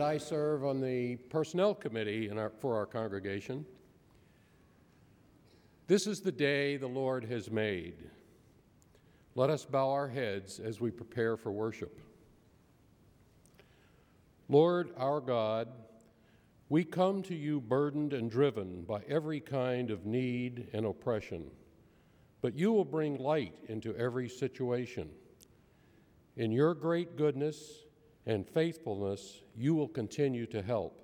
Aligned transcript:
and 0.00 0.08
I 0.08 0.16
serve 0.16 0.64
on 0.64 0.80
the 0.80 1.16
Personnel 1.28 1.74
Committee 1.74 2.30
our, 2.30 2.48
for 2.58 2.74
our 2.74 2.86
congregation. 2.86 3.66
This 5.88 6.06
is 6.06 6.22
the 6.22 6.32
day 6.32 6.78
the 6.78 6.86
Lord 6.86 7.22
has 7.24 7.50
made. 7.50 7.96
Let 9.34 9.50
us 9.50 9.66
bow 9.66 9.90
our 9.90 10.08
heads 10.08 10.58
as 10.58 10.80
we 10.80 10.90
prepare 10.90 11.36
for 11.36 11.52
worship. 11.52 12.00
Lord 14.48 14.88
our 14.96 15.20
God, 15.20 15.68
we 16.70 16.82
come 16.82 17.22
to 17.24 17.34
you 17.34 17.60
burdened 17.60 18.14
and 18.14 18.30
driven 18.30 18.84
by 18.84 19.02
every 19.06 19.38
kind 19.38 19.90
of 19.90 20.06
need 20.06 20.68
and 20.72 20.86
oppression, 20.86 21.50
but 22.40 22.54
you 22.54 22.72
will 22.72 22.86
bring 22.86 23.18
light 23.18 23.54
into 23.68 23.94
every 23.96 24.30
situation. 24.30 25.10
In 26.38 26.52
your 26.52 26.72
great 26.72 27.18
goodness 27.18 27.80
and 28.26 28.46
faithfulness, 28.46 29.40
you 29.56 29.74
will 29.74 29.88
continue 29.88 30.46
to 30.46 30.62
help. 30.62 30.96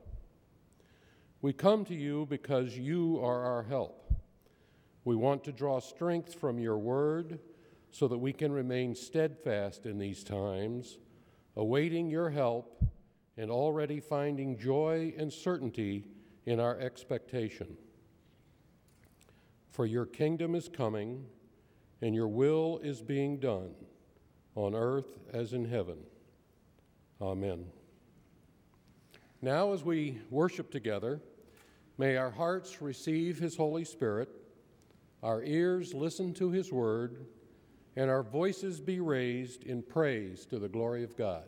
We 1.43 1.53
come 1.53 1.85
to 1.87 1.95
you 1.95 2.27
because 2.29 2.77
you 2.77 3.21
are 3.23 3.43
our 3.45 3.63
help. 3.63 4.13
We 5.05 5.17
want 5.17 5.45
to 5.45 5.53
draw 5.53 5.81
strength 5.81 6.35
from 6.35 6.59
your 6.59 6.79
word 6.79 7.39
so 7.91 8.09
that 8.09 8.19
we 8.19 8.33
can 8.33 8.53
remain 8.53 8.95
steadfast 8.95 9.87
in 9.87 9.99
these 9.99 10.25
times, 10.25 10.99
awaiting 11.55 12.11
your 12.11 12.31
help 12.31 12.83
and 13.37 13.51
already 13.51 14.01
finding 14.01 14.59
joy 14.59 15.15
and 15.17 15.33
certainty 15.33 16.09
in 16.47 16.59
our 16.59 16.79
expectation. 16.81 17.77
For 19.71 19.87
your 19.87 20.07
kingdom 20.07 20.55
is 20.55 20.69
coming, 20.69 21.27
and 22.01 22.15
your 22.15 22.29
will 22.29 22.81
is 22.83 23.03
being 23.03 23.39
done, 23.39 23.75
on 24.55 24.75
earth 24.75 25.19
as 25.33 25.53
in 25.53 25.67
heaven. 25.67 25.99
Amen. 27.21 27.65
Now, 29.41 29.73
as 29.73 29.83
we 29.83 30.19
worship 30.31 30.71
together, 30.71 31.21
may 31.99 32.17
our 32.17 32.31
hearts 32.31 32.83
receive 32.83 33.39
His 33.39 33.57
Holy 33.57 33.85
Spirit, 33.85 34.29
our 35.23 35.43
ears 35.43 35.95
listen 35.95 36.35
to 36.35 36.51
His 36.51 36.73
word, 36.73 37.27
and 37.97 38.11
our 38.11 38.23
voices 38.23 38.81
be 38.81 39.01
raised 39.01 39.65
in 39.65 39.83
praise 39.83 40.45
to 40.47 40.59
the 40.59 40.69
glory 40.69 41.05
of 41.05 41.17
God. 41.17 41.45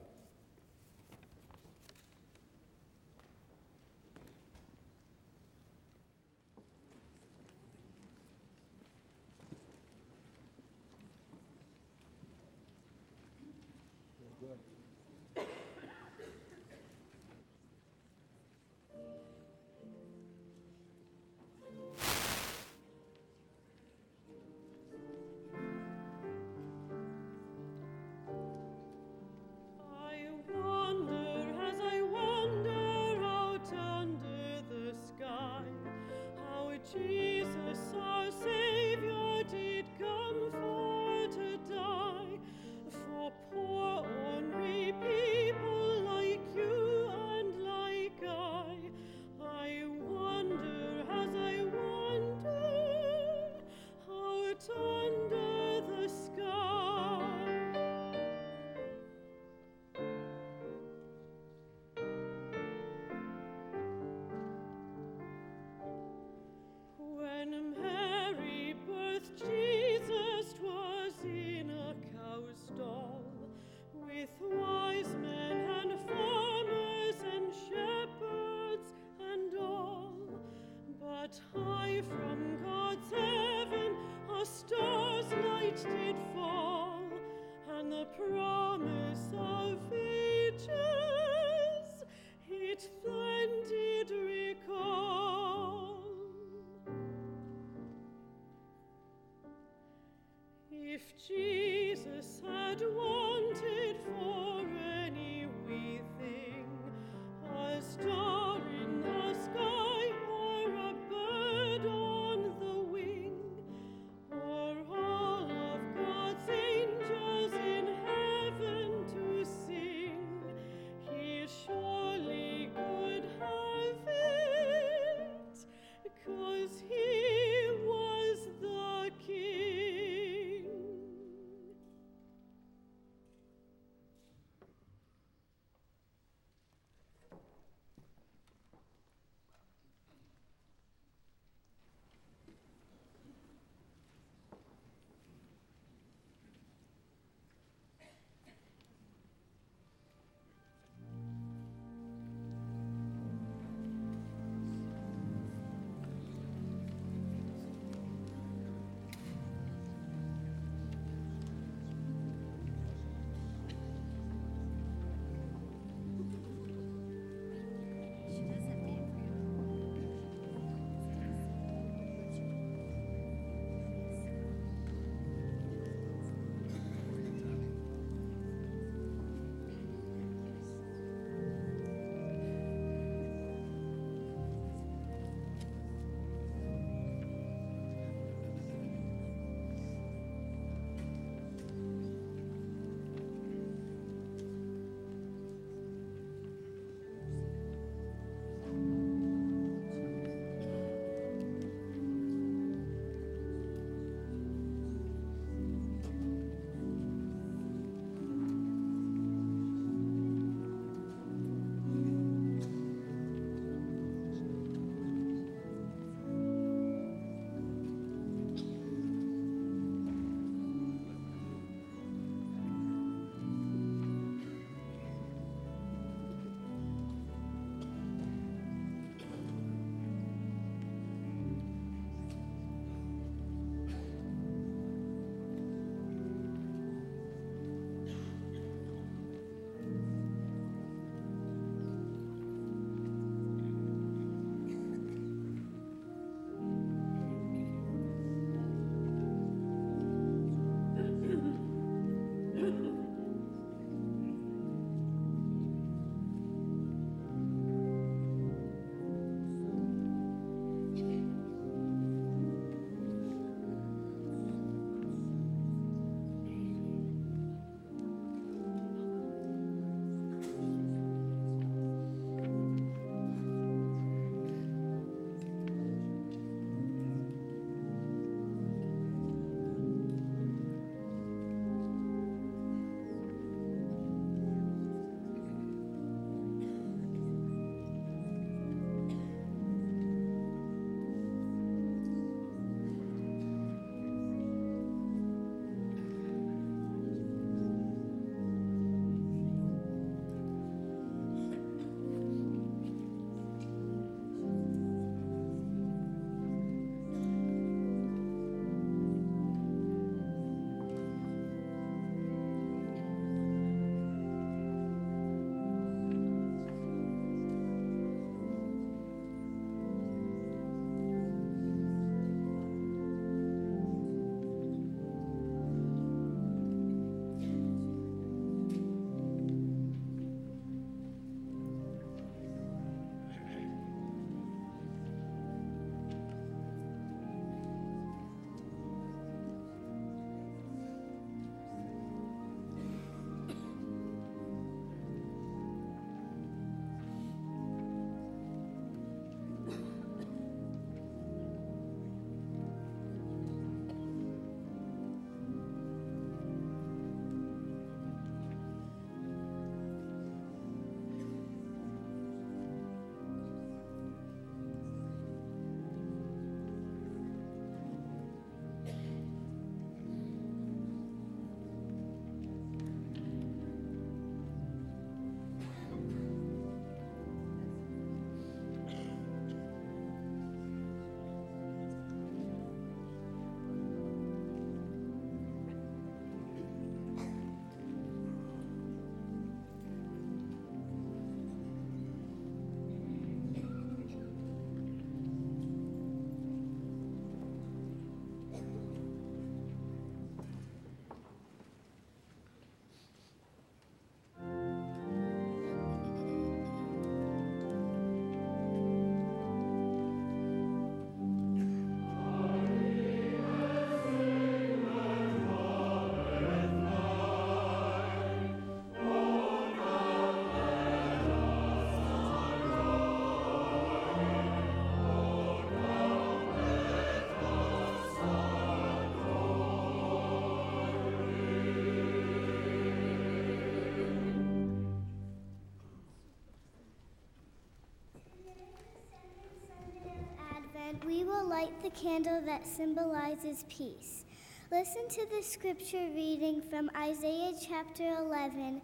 Light 441.58 441.82
the 441.82 441.91
candle 441.91 442.41
that 442.46 442.65
symbolizes 442.65 443.65
peace. 443.69 444.24
Listen 444.70 445.08
to 445.08 445.27
the 445.34 445.43
scripture 445.43 446.06
reading 446.15 446.62
from 446.62 446.88
Isaiah 446.96 447.53
chapter 447.60 448.15
11, 448.20 448.81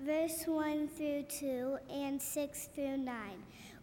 verse 0.00 0.42
1 0.44 0.88
through 0.88 1.26
2 1.28 1.78
and 1.88 2.20
6 2.20 2.68
through 2.74 2.96
9, 2.96 3.14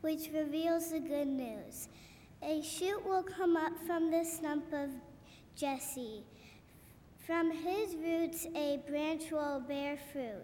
which 0.02 0.32
reveals 0.34 0.92
the 0.92 1.00
good 1.00 1.28
news. 1.28 1.88
A 2.44 2.62
shoot 2.62 3.06
will 3.06 3.24
come 3.24 3.56
up 3.56 3.72
from 3.88 4.12
the 4.12 4.26
stump 4.26 4.66
of 4.74 4.90
Jesse. 5.56 6.26
From 7.26 7.52
his 7.52 7.96
roots, 7.96 8.48
a 8.54 8.82
branch 8.86 9.32
will 9.32 9.62
bear 9.66 9.98
fruit. 10.12 10.44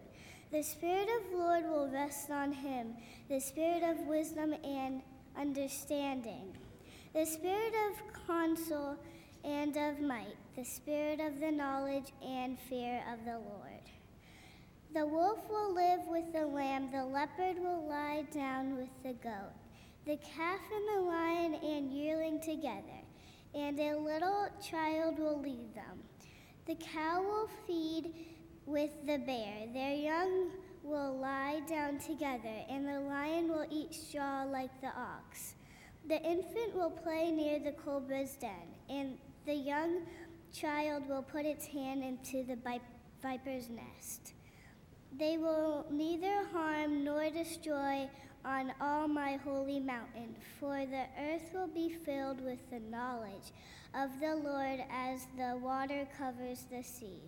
The 0.54 0.64
Spirit 0.64 1.10
of 1.18 1.30
the 1.30 1.38
Lord 1.38 1.66
will 1.66 1.90
rest 1.90 2.32
on 2.32 2.54
him, 2.54 2.94
the 3.28 3.42
Spirit 3.42 3.84
of 3.84 4.08
wisdom 4.08 4.54
and 4.64 5.02
understanding, 5.38 6.56
the 7.14 7.26
Spirit 7.26 7.74
of 7.90 8.26
counsel 8.26 8.96
and 9.44 9.76
of 9.76 10.00
might, 10.00 10.38
the 10.56 10.64
Spirit 10.64 11.20
of 11.20 11.42
the 11.42 11.52
knowledge 11.52 12.14
and 12.26 12.58
fear 12.70 13.04
of 13.12 13.26
the 13.26 13.38
Lord. 13.38 13.82
The 14.94 15.06
wolf 15.06 15.40
will 15.50 15.74
live 15.74 16.08
with 16.08 16.32
the 16.32 16.46
lamb, 16.46 16.90
the 16.90 17.04
leopard 17.04 17.58
will 17.58 17.86
lie 17.86 18.24
down 18.34 18.78
with 18.78 18.90
the 19.04 19.14
goat, 19.14 19.52
the 20.06 20.18
calf 20.18 20.62
and 20.74 20.98
the 20.98 21.02
lion 21.02 21.56
and 21.56 21.92
yearling 21.92 22.40
together, 22.40 23.02
and 23.54 23.78
a 23.78 23.98
little 23.98 24.48
child 24.64 25.20
will 25.20 25.42
lead 25.42 25.76
them. 25.76 26.00
The 26.66 26.76
cow 26.76 27.22
will 27.22 27.50
feed 27.68 28.14
with 28.66 28.92
the 29.06 29.18
bear, 29.18 29.68
their 29.74 29.96
young 29.96 30.52
will 30.82 31.18
lie 31.18 31.62
down 31.68 32.00
together, 32.00 32.64
and 32.70 32.88
the 32.88 33.02
lion 33.02 33.50
will 33.50 33.66
eat 33.70 33.94
straw 33.94 34.46
like 34.46 34.80
the 34.80 34.88
ox. 34.88 35.56
The 36.08 36.22
infant 36.24 36.76
will 36.76 36.90
play 36.90 37.32
near 37.32 37.60
the 37.60 37.72
cobra's 37.72 38.36
den, 38.36 38.76
and 38.90 39.18
the 39.46 39.54
young 39.54 40.02
child 40.54 41.08
will 41.08 41.22
put 41.22 41.46
its 41.46 41.66
hand 41.66 42.04
into 42.04 42.44
the 42.44 42.58
viper's 43.22 43.70
nest. 43.70 44.34
They 45.18 45.38
will 45.38 45.86
neither 45.90 46.44
harm 46.52 47.06
nor 47.06 47.30
destroy 47.30 48.10
on 48.44 48.74
all 48.82 49.08
my 49.08 49.38
holy 49.38 49.80
mountain, 49.80 50.36
for 50.60 50.86
the 50.86 51.06
earth 51.18 51.54
will 51.54 51.68
be 51.68 51.90
filled 51.90 52.44
with 52.44 52.60
the 52.72 52.80
knowledge 52.80 53.54
of 53.94 54.10
the 54.20 54.36
Lord 54.36 54.84
as 54.92 55.28
the 55.38 55.58
water 55.58 56.08
covers 56.18 56.66
the 56.72 56.84
sea. 56.84 57.22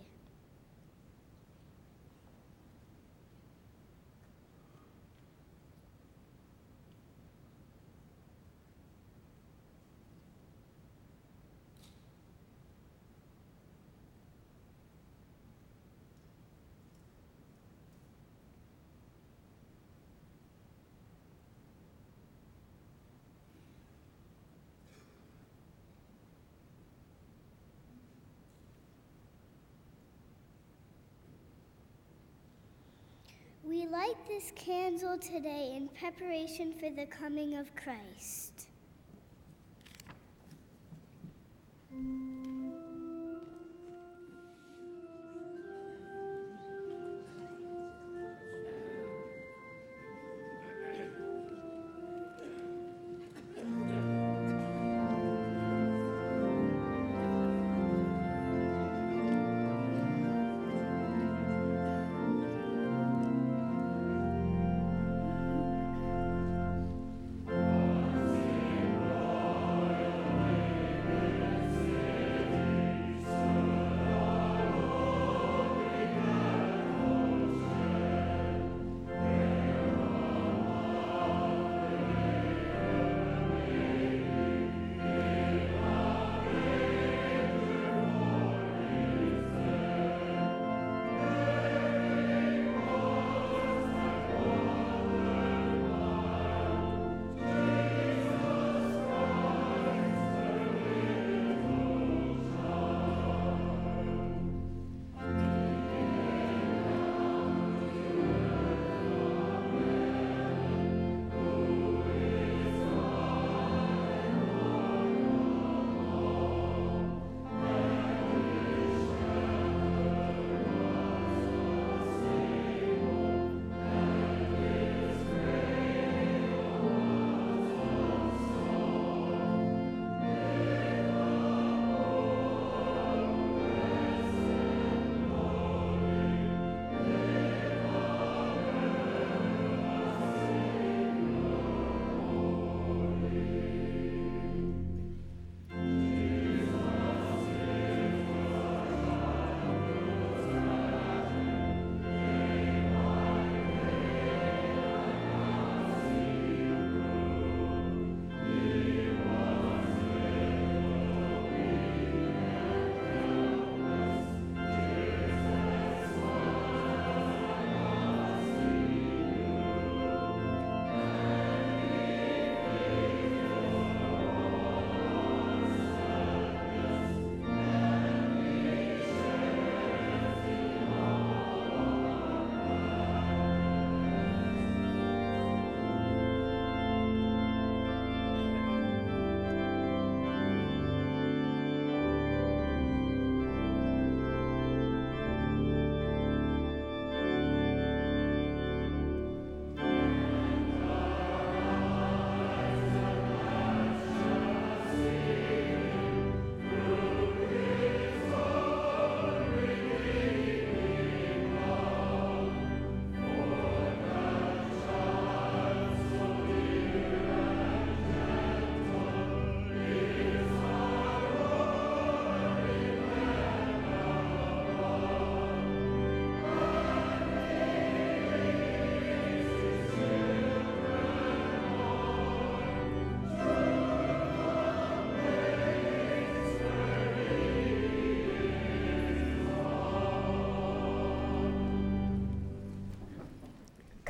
We 33.65 33.81
light 33.93 34.17
this 34.27 34.51
candle 34.55 35.19
today 35.19 35.73
in 35.75 35.87
preparation 35.89 36.73
for 36.79 36.89
the 36.89 37.05
coming 37.05 37.57
of 37.57 37.67
Christ. 37.75 38.69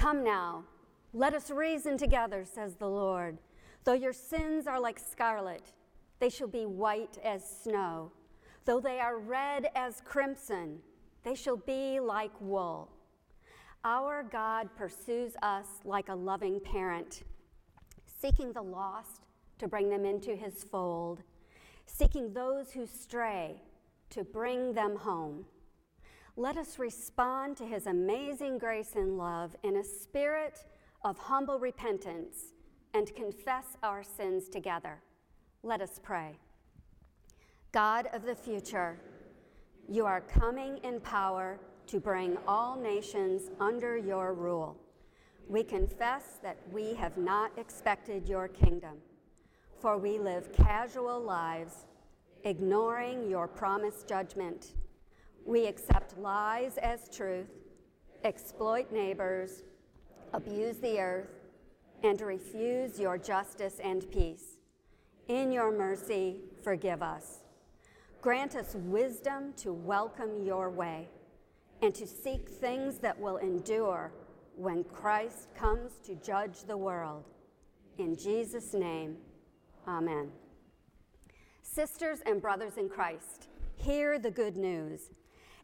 Come 0.03 0.21
now, 0.21 0.65
let 1.13 1.33
us 1.33 1.49
reason 1.49 1.97
together, 1.97 2.43
says 2.43 2.75
the 2.75 2.89
Lord. 2.89 3.37
Though 3.85 3.93
your 3.93 4.11
sins 4.11 4.67
are 4.67 4.77
like 4.77 4.99
scarlet, 4.99 5.71
they 6.19 6.27
shall 6.27 6.49
be 6.49 6.65
white 6.65 7.17
as 7.23 7.41
snow. 7.63 8.11
Though 8.65 8.81
they 8.81 8.99
are 8.99 9.17
red 9.17 9.69
as 9.75 10.01
crimson, 10.03 10.79
they 11.23 11.35
shall 11.35 11.55
be 11.55 12.01
like 12.01 12.33
wool. 12.41 12.91
Our 13.85 14.23
God 14.23 14.67
pursues 14.75 15.37
us 15.41 15.67
like 15.85 16.09
a 16.09 16.15
loving 16.15 16.59
parent, 16.59 17.23
seeking 18.05 18.51
the 18.51 18.61
lost 18.61 19.21
to 19.59 19.69
bring 19.69 19.89
them 19.89 20.03
into 20.03 20.35
his 20.35 20.65
fold, 20.65 21.23
seeking 21.85 22.33
those 22.33 22.73
who 22.73 22.85
stray 22.85 23.55
to 24.09 24.25
bring 24.25 24.73
them 24.73 24.97
home. 24.97 25.45
Let 26.35 26.57
us 26.57 26.79
respond 26.79 27.57
to 27.57 27.65
his 27.65 27.85
amazing 27.85 28.57
grace 28.57 28.93
and 28.95 29.19
love 29.19 29.55
in 29.63 29.77
a 29.77 29.83
spirit 29.83 30.65
of 31.03 31.17
humble 31.17 31.59
repentance 31.59 32.53
and 32.95 33.13
confess 33.15 33.77
our 33.83 34.03
sins 34.03 34.49
together. 34.49 34.99
Let 35.61 35.79
us 35.79 35.99
pray. 36.01 36.37
God 37.71 38.09
of 38.13 38.23
the 38.23 38.33
future, 38.33 38.99
you 39.87 40.05
are 40.07 40.21
coming 40.21 40.79
in 40.83 40.99
power 41.01 41.59
to 41.87 41.99
bring 41.99 42.37
all 42.47 42.79
nations 42.79 43.51
under 43.59 43.95
your 43.95 44.33
rule. 44.33 44.75
We 45.47 45.63
confess 45.63 46.39
that 46.41 46.57
we 46.71 46.95
have 46.95 47.17
not 47.17 47.51
expected 47.59 48.27
your 48.27 48.47
kingdom, 48.47 48.97
for 49.79 49.97
we 49.99 50.17
live 50.17 50.51
casual 50.51 51.21
lives, 51.21 51.85
ignoring 52.43 53.29
your 53.29 53.47
promised 53.47 54.07
judgment. 54.07 54.73
We 55.45 55.67
accept 55.67 56.17
lies 56.17 56.77
as 56.77 57.09
truth, 57.09 57.49
exploit 58.23 58.91
neighbors, 58.91 59.63
abuse 60.33 60.77
the 60.77 60.99
earth, 60.99 61.29
and 62.03 62.19
refuse 62.21 62.99
your 62.99 63.17
justice 63.17 63.79
and 63.83 64.09
peace. 64.11 64.57
In 65.27 65.51
your 65.51 65.71
mercy, 65.71 66.41
forgive 66.63 67.01
us. 67.01 67.39
Grant 68.21 68.55
us 68.55 68.75
wisdom 68.75 69.53
to 69.57 69.73
welcome 69.73 70.43
your 70.43 70.69
way 70.69 71.09
and 71.81 71.93
to 71.95 72.07
seek 72.07 72.47
things 72.47 72.99
that 72.99 73.19
will 73.19 73.37
endure 73.37 74.13
when 74.55 74.85
Christ 74.85 75.49
comes 75.55 75.97
to 76.05 76.15
judge 76.15 76.63
the 76.63 76.77
world. 76.77 77.25
In 77.97 78.15
Jesus' 78.15 78.73
name, 78.73 79.17
amen. 79.87 80.31
Sisters 81.61 82.19
and 82.25 82.41
brothers 82.41 82.77
in 82.77 82.87
Christ, 82.87 83.49
hear 83.75 84.19
the 84.19 84.31
good 84.31 84.55
news. 84.55 85.09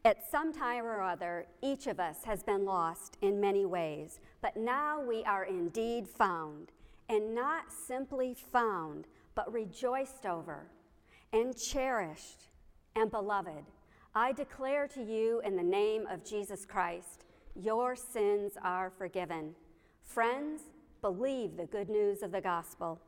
At 0.06 0.30
some 0.32 0.54
time 0.54 0.86
or 0.86 1.02
other, 1.02 1.46
each 1.62 1.88
of 1.88 2.00
us 2.00 2.24
has 2.24 2.42
been 2.42 2.64
lost 2.64 3.18
in 3.22 3.42
many 3.42 3.66
ways, 3.66 4.22
but 4.42 4.56
now 4.56 5.02
we 5.02 5.24
are 5.26 5.44
indeed 5.44 6.08
found, 6.08 6.72
and 7.10 7.36
not 7.36 7.72
simply 7.72 8.34
found, 8.34 9.08
but 9.36 9.52
rejoiced 9.52 10.26
over, 10.26 10.68
and 11.34 11.58
cherished, 11.58 12.48
and 12.96 13.12
beloved. 13.12 13.66
I 14.16 14.32
declare 14.32 14.88
to 14.88 15.04
you 15.04 15.42
in 15.44 15.58
the 15.58 15.64
name 15.64 16.08
of 16.08 16.24
Jesus 16.24 16.66
Christ, 16.66 17.26
your 17.54 17.96
sins 17.98 18.54
are 18.64 18.92
forgiven. 18.98 19.54
Friends, 20.02 20.62
believe 21.02 21.58
the 21.58 21.66
good 21.66 21.90
news 21.90 22.24
of 22.24 22.32
the 22.32 22.42
gospel. 22.42 23.02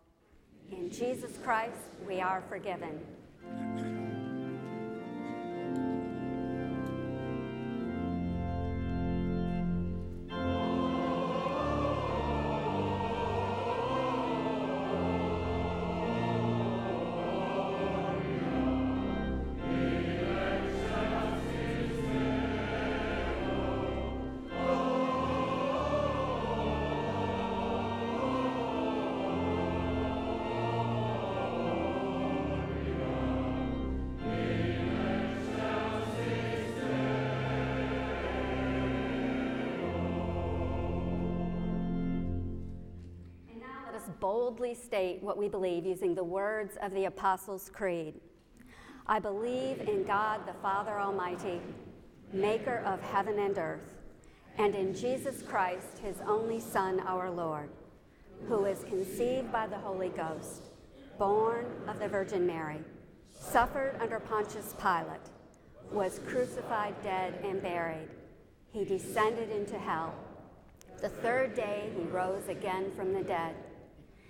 In 0.71 0.91
Jesus 0.91 1.31
Christ, 1.41 1.71
we 2.05 2.19
are 2.19 2.43
forgiven. 2.49 2.99
Boldly 44.21 44.75
state 44.75 45.21
what 45.21 45.35
we 45.35 45.49
believe 45.49 45.83
using 45.83 46.13
the 46.15 46.23
words 46.23 46.77
of 46.81 46.93
the 46.93 47.05
Apostles' 47.05 47.71
Creed. 47.73 48.13
I 49.07 49.17
believe 49.19 49.81
in 49.89 50.03
God 50.03 50.45
the 50.45 50.53
Father 50.61 50.99
Almighty, 50.99 51.59
maker 52.31 52.83
of 52.85 53.01
heaven 53.01 53.39
and 53.39 53.57
earth, 53.57 53.95
and 54.59 54.75
in 54.75 54.93
Jesus 54.93 55.41
Christ, 55.41 55.97
his 56.03 56.17
only 56.27 56.59
Son, 56.59 56.99
our 57.01 57.31
Lord, 57.31 57.69
who 58.47 58.61
was 58.61 58.83
conceived 58.83 59.51
by 59.51 59.65
the 59.65 59.77
Holy 59.77 60.09
Ghost, 60.09 60.61
born 61.17 61.65
of 61.87 61.99
the 61.99 62.07
Virgin 62.07 62.45
Mary, 62.45 62.79
suffered 63.33 63.95
under 63.99 64.19
Pontius 64.19 64.75
Pilate, 64.79 65.29
was 65.91 66.19
crucified, 66.27 66.93
dead, 67.03 67.33
and 67.43 67.59
buried. 67.61 68.07
He 68.71 68.85
descended 68.85 69.49
into 69.49 69.79
hell. 69.79 70.13
The 71.01 71.09
third 71.09 71.55
day 71.55 71.89
he 71.97 72.03
rose 72.03 72.47
again 72.49 72.91
from 72.95 73.13
the 73.13 73.23
dead. 73.23 73.55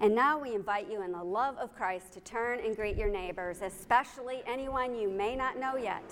And 0.00 0.14
now 0.14 0.38
we 0.38 0.54
invite 0.54 0.88
you 0.88 1.02
in 1.02 1.10
the 1.10 1.22
love 1.22 1.56
of 1.58 1.74
Christ 1.74 2.12
to 2.12 2.20
turn 2.20 2.60
and 2.60 2.76
greet 2.76 2.96
your 2.96 3.08
neighbors, 3.08 3.62
especially 3.62 4.42
anyone 4.46 4.94
you 4.94 5.08
may 5.08 5.34
not 5.34 5.58
know 5.58 5.76
yet. 5.76 6.04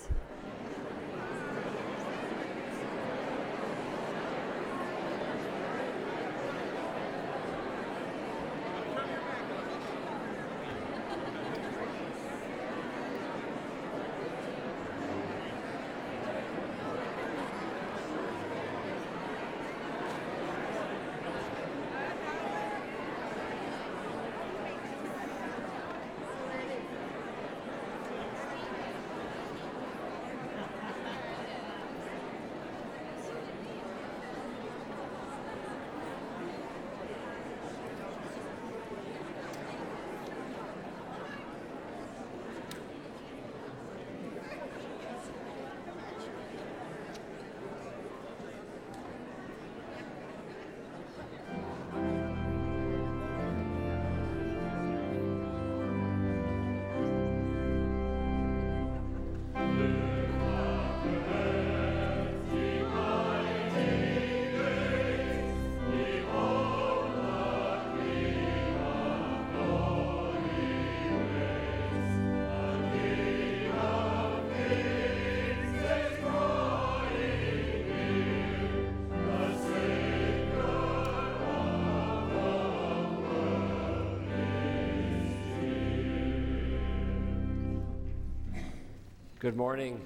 Good 89.47 89.55
morning. 89.55 90.05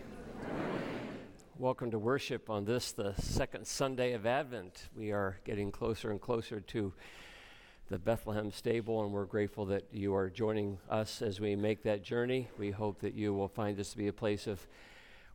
Welcome 1.57 1.89
to 1.89 1.97
worship 1.97 2.51
on 2.51 2.63
this, 2.63 2.91
the 2.91 3.15
second 3.15 3.65
Sunday 3.65 4.13
of 4.13 4.27
Advent. 4.27 4.89
We 4.95 5.11
are 5.13 5.39
getting 5.45 5.71
closer 5.71 6.11
and 6.11 6.21
closer 6.21 6.59
to 6.59 6.93
the 7.89 7.97
Bethlehem 7.97 8.51
stable, 8.51 9.03
and 9.03 9.11
we're 9.11 9.25
grateful 9.25 9.65
that 9.65 9.85
you 9.91 10.13
are 10.13 10.29
joining 10.29 10.77
us 10.91 11.23
as 11.23 11.39
we 11.39 11.55
make 11.55 11.81
that 11.81 12.03
journey. 12.03 12.49
We 12.59 12.69
hope 12.69 13.01
that 13.01 13.15
you 13.15 13.33
will 13.33 13.47
find 13.47 13.75
this 13.75 13.89
to 13.93 13.97
be 13.97 14.09
a 14.09 14.13
place 14.13 14.45
of 14.45 14.67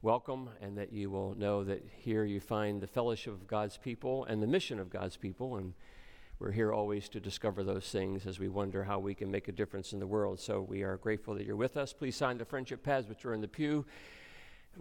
welcome 0.03 0.51
and 0.63 0.79
that 0.79 0.93
you 0.93 1.11
will 1.11 1.35
know 1.35 1.65
that 1.65 1.85
here 1.97 2.23
you 2.23 2.39
find 2.39 2.81
the 2.81 2.87
fellowship 2.87 3.33
of 3.33 3.49
God's 3.49 3.77
people 3.77 4.25
and 4.27 4.41
the 4.41 4.47
mission 4.47 4.79
of 4.79 4.89
God's 4.89 5.17
people. 5.17 5.57
And 5.57 5.75
we're 6.39 6.53
here 6.53 6.71
always 6.71 7.09
to 7.09 7.19
discover 7.19 7.65
those 7.65 7.89
things 7.89 8.27
as 8.27 8.39
we 8.39 8.49
wonder 8.49 8.85
how 8.85 8.99
we 8.99 9.15
can 9.15 9.31
make 9.31 9.49
a 9.49 9.53
difference 9.53 9.95
in 9.95 9.99
the 9.99 10.07
world. 10.07 10.39
So 10.39 10.61
we 10.61 10.83
are 10.83 10.99
grateful 10.99 11.35
that 11.35 11.47
you're 11.47 11.57
with 11.57 11.79
us. 11.79 11.95
Please 11.95 12.15
sign 12.15 12.37
the 12.37 12.45
friendship 12.45 12.83
pads 12.83 13.09
which 13.09 13.25
are 13.25 13.33
in 13.33 13.41
the 13.41 13.49
pew. 13.49 13.87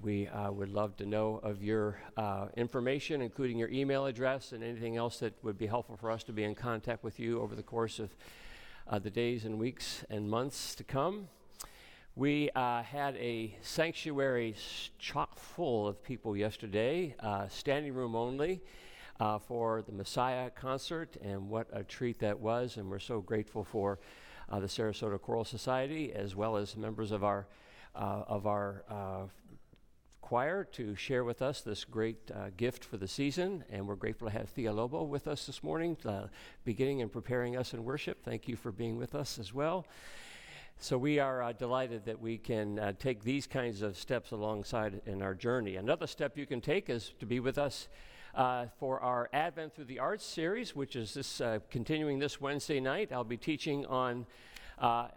We 0.01 0.27
uh, 0.27 0.51
would 0.51 0.67
love 0.67 0.97
to 0.97 1.05
know 1.05 1.39
of 1.43 1.63
your 1.63 1.97
uh, 2.17 2.47
information, 2.57 3.21
including 3.21 3.57
your 3.57 3.69
email 3.69 4.05
address 4.05 4.51
and 4.51 4.65
anything 4.65 4.97
else 4.97 5.19
that 5.19 5.33
would 5.43 5.57
be 5.57 5.65
helpful 5.65 5.95
for 5.95 6.11
us 6.11 6.23
to 6.23 6.33
be 6.33 6.43
in 6.43 6.55
contact 6.55 7.05
with 7.05 7.21
you 7.21 7.39
over 7.39 7.55
the 7.55 7.63
course 7.63 7.99
of 7.99 8.13
uh, 8.89 8.99
the 8.99 9.09
days 9.09 9.45
and 9.45 9.57
weeks 9.57 10.03
and 10.09 10.29
months 10.29 10.75
to 10.75 10.83
come. 10.83 11.29
We 12.17 12.49
uh, 12.53 12.83
had 12.83 13.15
a 13.15 13.57
sanctuary 13.61 14.55
chock 14.99 15.39
full 15.39 15.87
of 15.87 16.03
people 16.03 16.35
yesterday, 16.35 17.15
uh, 17.21 17.47
standing 17.47 17.93
room 17.93 18.13
only 18.13 18.61
uh, 19.19 19.39
for 19.39 19.81
the 19.81 19.91
Messiah 19.91 20.49
concert, 20.49 21.17
and 21.21 21.49
what 21.49 21.67
a 21.71 21.83
treat 21.83 22.19
that 22.19 22.39
was. 22.39 22.77
And 22.77 22.89
we're 22.89 22.99
so 22.99 23.21
grateful 23.21 23.63
for 23.63 23.99
uh, 24.49 24.59
the 24.59 24.67
Sarasota 24.67 25.19
Choral 25.19 25.45
Society 25.45 26.13
as 26.13 26.35
well 26.35 26.57
as 26.57 26.75
members 26.75 27.11
of 27.11 27.23
our 27.23 27.47
uh, 27.95 28.23
of 28.27 28.45
our 28.45 28.83
uh, 28.89 29.23
choir 30.25 30.63
to 30.63 30.95
share 30.95 31.23
with 31.23 31.41
us 31.41 31.61
this 31.61 31.85
great 31.85 32.31
uh, 32.31 32.49
gift 32.57 32.83
for 32.83 32.97
the 32.97 33.07
season. 33.07 33.63
And 33.69 33.87
we're 33.87 33.95
grateful 33.95 34.27
to 34.27 34.33
have 34.33 34.49
Thea 34.49 34.73
Lobo 34.73 35.03
with 35.03 35.27
us 35.27 35.45
this 35.45 35.63
morning, 35.63 35.95
uh, 36.03 36.27
beginning 36.63 37.01
and 37.03 37.11
preparing 37.11 37.55
us 37.55 37.73
in 37.73 37.83
worship. 37.83 38.23
Thank 38.25 38.47
you 38.47 38.55
for 38.55 38.71
being 38.71 38.97
with 38.97 39.13
us 39.13 39.37
as 39.37 39.53
well. 39.53 39.85
So 40.79 40.97
we 40.97 41.19
are 41.19 41.43
uh, 41.43 41.53
delighted 41.53 42.05
that 42.05 42.19
we 42.19 42.37
can 42.37 42.79
uh, 42.79 42.93
take 42.99 43.23
these 43.23 43.47
kinds 43.47 43.81
of 43.81 43.95
steps 43.97 44.31
alongside 44.31 45.01
in 45.05 45.21
our 45.21 45.35
journey. 45.35 45.75
Another 45.75 46.07
step 46.07 46.37
you 46.37 46.45
can 46.45 46.59
take 46.59 46.89
is 46.89 47.13
to 47.19 47.25
be 47.25 47.39
with 47.39 47.57
us 47.57 47.87
uh, 48.35 48.65
for 48.79 48.99
our 48.99 49.29
Advent 49.33 49.73
Through 49.75 49.85
the 49.85 49.99
Arts 49.99 50.25
series, 50.25 50.75
which 50.75 50.95
is 50.95 51.13
this 51.13 51.39
uh, 51.39 51.59
continuing 51.69 52.19
this 52.19 52.41
Wednesday 52.41 52.79
night. 52.79 53.11
I'll 53.11 53.23
be 53.23 53.37
teaching 53.37 53.85
on 53.85 54.25
uh, 54.77 55.07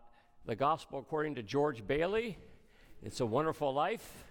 the 0.47 0.55
Gospel 0.55 1.01
according 1.01 1.35
to 1.35 1.43
George 1.43 1.87
Bailey. 1.87 2.39
It's 3.03 3.21
a 3.21 3.27
Wonderful 3.27 3.75
Life. 3.75 4.25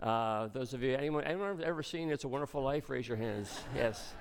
Uh, 0.00 0.46
those 0.48 0.72
of 0.72 0.82
you, 0.82 0.94
anyone, 0.94 1.24
anyone 1.24 1.60
ever 1.64 1.82
seen 1.82 2.10
It's 2.10 2.24
a 2.24 2.28
Wonderful 2.28 2.62
Life? 2.62 2.88
Raise 2.88 3.08
your 3.08 3.16
hands. 3.16 3.50
yes. 3.74 4.14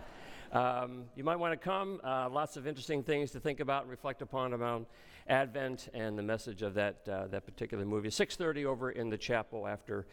Um, 0.52 1.04
you 1.16 1.24
might 1.24 1.36
want 1.36 1.52
to 1.54 1.58
come. 1.58 2.00
Uh, 2.04 2.30
lots 2.30 2.58
of 2.58 2.66
interesting 2.66 3.04
things 3.04 3.32
to 3.32 3.40
think 3.40 3.60
about 3.60 3.84
and 3.84 3.92
reflect 3.92 4.22
upon 4.22 4.54
about 4.54 4.88
Advent 5.28 5.90
and 5.94 6.18
the 6.18 6.24
message 6.24 6.62
of 6.62 6.74
that 6.76 7.08
uh, 7.08 7.28
that 7.28 7.46
particular 7.46 7.86
movie. 7.86 8.08
6:30 8.08 8.64
over 8.66 8.92
in 8.92 9.10
the 9.10 9.18
chapel 9.18 9.68
after 9.68 10.08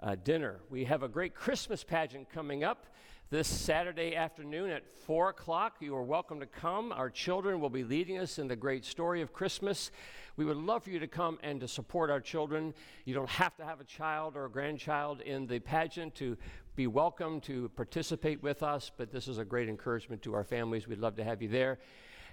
uh, 0.00 0.16
dinner. 0.24 0.60
We 0.70 0.84
have 0.86 1.02
a 1.02 1.08
great 1.08 1.34
Christmas 1.34 1.84
pageant 1.84 2.30
coming 2.30 2.64
up 2.64 2.86
this 3.30 3.48
Saturday 3.48 4.14
afternoon 4.14 4.70
at 4.70 4.82
4 5.06 5.30
o'clock. 5.30 5.76
You 5.80 5.96
are 5.96 6.02
welcome 6.02 6.40
to 6.40 6.46
come. 6.46 6.92
Our 6.92 7.08
children 7.08 7.58
will 7.58 7.70
be 7.70 7.82
leading 7.82 8.18
us 8.18 8.38
in 8.38 8.48
the 8.48 8.56
great 8.56 8.84
story 8.84 9.22
of 9.22 9.32
Christmas. 9.32 9.90
We 10.36 10.44
would 10.44 10.58
love 10.58 10.84
for 10.84 10.90
you 10.90 10.98
to 10.98 11.06
come 11.06 11.38
and 11.42 11.60
to 11.60 11.68
support 11.68 12.10
our 12.10 12.20
children. 12.20 12.74
You 13.06 13.14
don't 13.14 13.28
have 13.30 13.56
to 13.56 13.64
have 13.64 13.80
a 13.80 13.84
child 13.84 14.36
or 14.36 14.44
a 14.44 14.50
grandchild 14.50 15.22
in 15.22 15.46
the 15.46 15.58
pageant 15.58 16.14
to 16.16 16.36
be 16.76 16.86
welcome 16.86 17.40
to 17.42 17.70
participate 17.70 18.42
with 18.42 18.62
us, 18.62 18.90
but 18.94 19.10
this 19.10 19.26
is 19.26 19.38
a 19.38 19.44
great 19.44 19.68
encouragement 19.68 20.22
to 20.22 20.34
our 20.34 20.44
families. 20.44 20.86
We'd 20.86 20.98
love 20.98 21.16
to 21.16 21.24
have 21.24 21.40
you 21.40 21.48
there. 21.48 21.78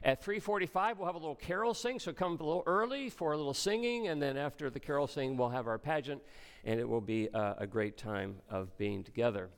At 0.03 0.21
3:45, 0.21 0.97
we'll 0.97 1.05
have 1.05 1.15
a 1.15 1.19
little 1.19 1.35
carol 1.35 1.73
sing, 1.73 1.99
so 1.99 2.11
come 2.11 2.33
a 2.33 2.43
little 2.43 2.63
early 2.65 3.09
for 3.09 3.31
a 3.31 3.37
little 3.37 3.53
singing, 3.53 4.07
and 4.07 4.21
then 4.21 4.35
after 4.35 4.69
the 4.69 4.79
carol 4.79 5.07
sing, 5.07 5.37
we'll 5.37 5.49
have 5.49 5.67
our 5.67 5.77
pageant, 5.77 6.21
and 6.65 6.79
it 6.79 6.89
will 6.89 7.01
be 7.01 7.29
a, 7.33 7.55
a 7.59 7.67
great 7.67 7.97
time 7.97 8.37
of 8.49 8.75
being 8.77 9.03
together. 9.03 9.51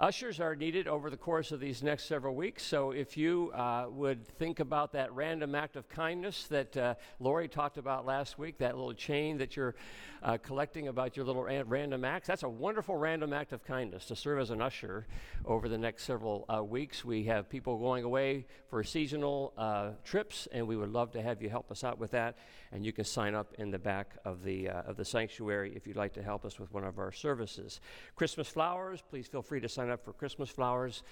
Ushers 0.00 0.38
are 0.38 0.54
needed 0.54 0.86
over 0.86 1.10
the 1.10 1.16
course 1.16 1.50
of 1.50 1.58
these 1.58 1.82
next 1.82 2.04
several 2.04 2.36
weeks, 2.36 2.62
so 2.62 2.92
if 2.92 3.16
you 3.16 3.50
uh, 3.52 3.86
would 3.90 4.24
think 4.38 4.60
about 4.60 4.92
that 4.92 5.12
random 5.12 5.56
act 5.56 5.74
of 5.74 5.88
kindness 5.88 6.44
that 6.44 6.76
uh, 6.76 6.94
Lori 7.18 7.48
talked 7.48 7.78
about 7.78 8.06
last 8.06 8.38
week, 8.38 8.58
that 8.58 8.76
little 8.76 8.94
chain 8.94 9.38
that 9.38 9.56
you're 9.56 9.74
uh, 10.22 10.38
collecting 10.38 10.86
about 10.86 11.16
your 11.16 11.26
little 11.26 11.42
random 11.42 12.04
acts, 12.04 12.28
that's 12.28 12.44
a 12.44 12.48
wonderful 12.48 12.94
random 12.94 13.32
act 13.32 13.52
of 13.52 13.64
kindness 13.64 14.04
to 14.04 14.14
serve 14.14 14.38
as 14.38 14.50
an 14.50 14.62
usher 14.62 15.04
over 15.44 15.68
the 15.68 15.78
next 15.78 16.04
several 16.04 16.44
uh, 16.48 16.62
weeks. 16.62 17.04
We 17.04 17.24
have 17.24 17.48
people 17.48 17.76
going 17.76 18.04
away 18.04 18.46
for 18.70 18.84
seasonal 18.84 19.52
uh, 19.58 19.90
trips, 20.04 20.46
and 20.52 20.68
we 20.68 20.76
would 20.76 20.92
love 20.92 21.10
to 21.12 21.22
have 21.22 21.42
you 21.42 21.50
help 21.50 21.72
us 21.72 21.82
out 21.82 21.98
with 21.98 22.12
that. 22.12 22.38
And 22.72 22.84
you 22.84 22.92
can 22.92 23.04
sign 23.04 23.34
up 23.34 23.54
in 23.58 23.70
the 23.70 23.78
back 23.78 24.16
of 24.24 24.42
the, 24.42 24.68
uh, 24.68 24.82
of 24.82 24.96
the 24.96 25.04
sanctuary 25.04 25.72
if 25.74 25.86
you'd 25.86 25.96
like 25.96 26.12
to 26.14 26.22
help 26.22 26.44
us 26.44 26.58
with 26.58 26.72
one 26.72 26.84
of 26.84 26.98
our 26.98 27.12
services. 27.12 27.80
Christmas 28.14 28.48
flowers, 28.48 29.02
please 29.08 29.26
feel 29.26 29.42
free 29.42 29.60
to 29.60 29.68
sign 29.68 29.90
up 29.90 30.04
for 30.04 30.12
Christmas 30.12 30.50
flowers. 30.50 31.02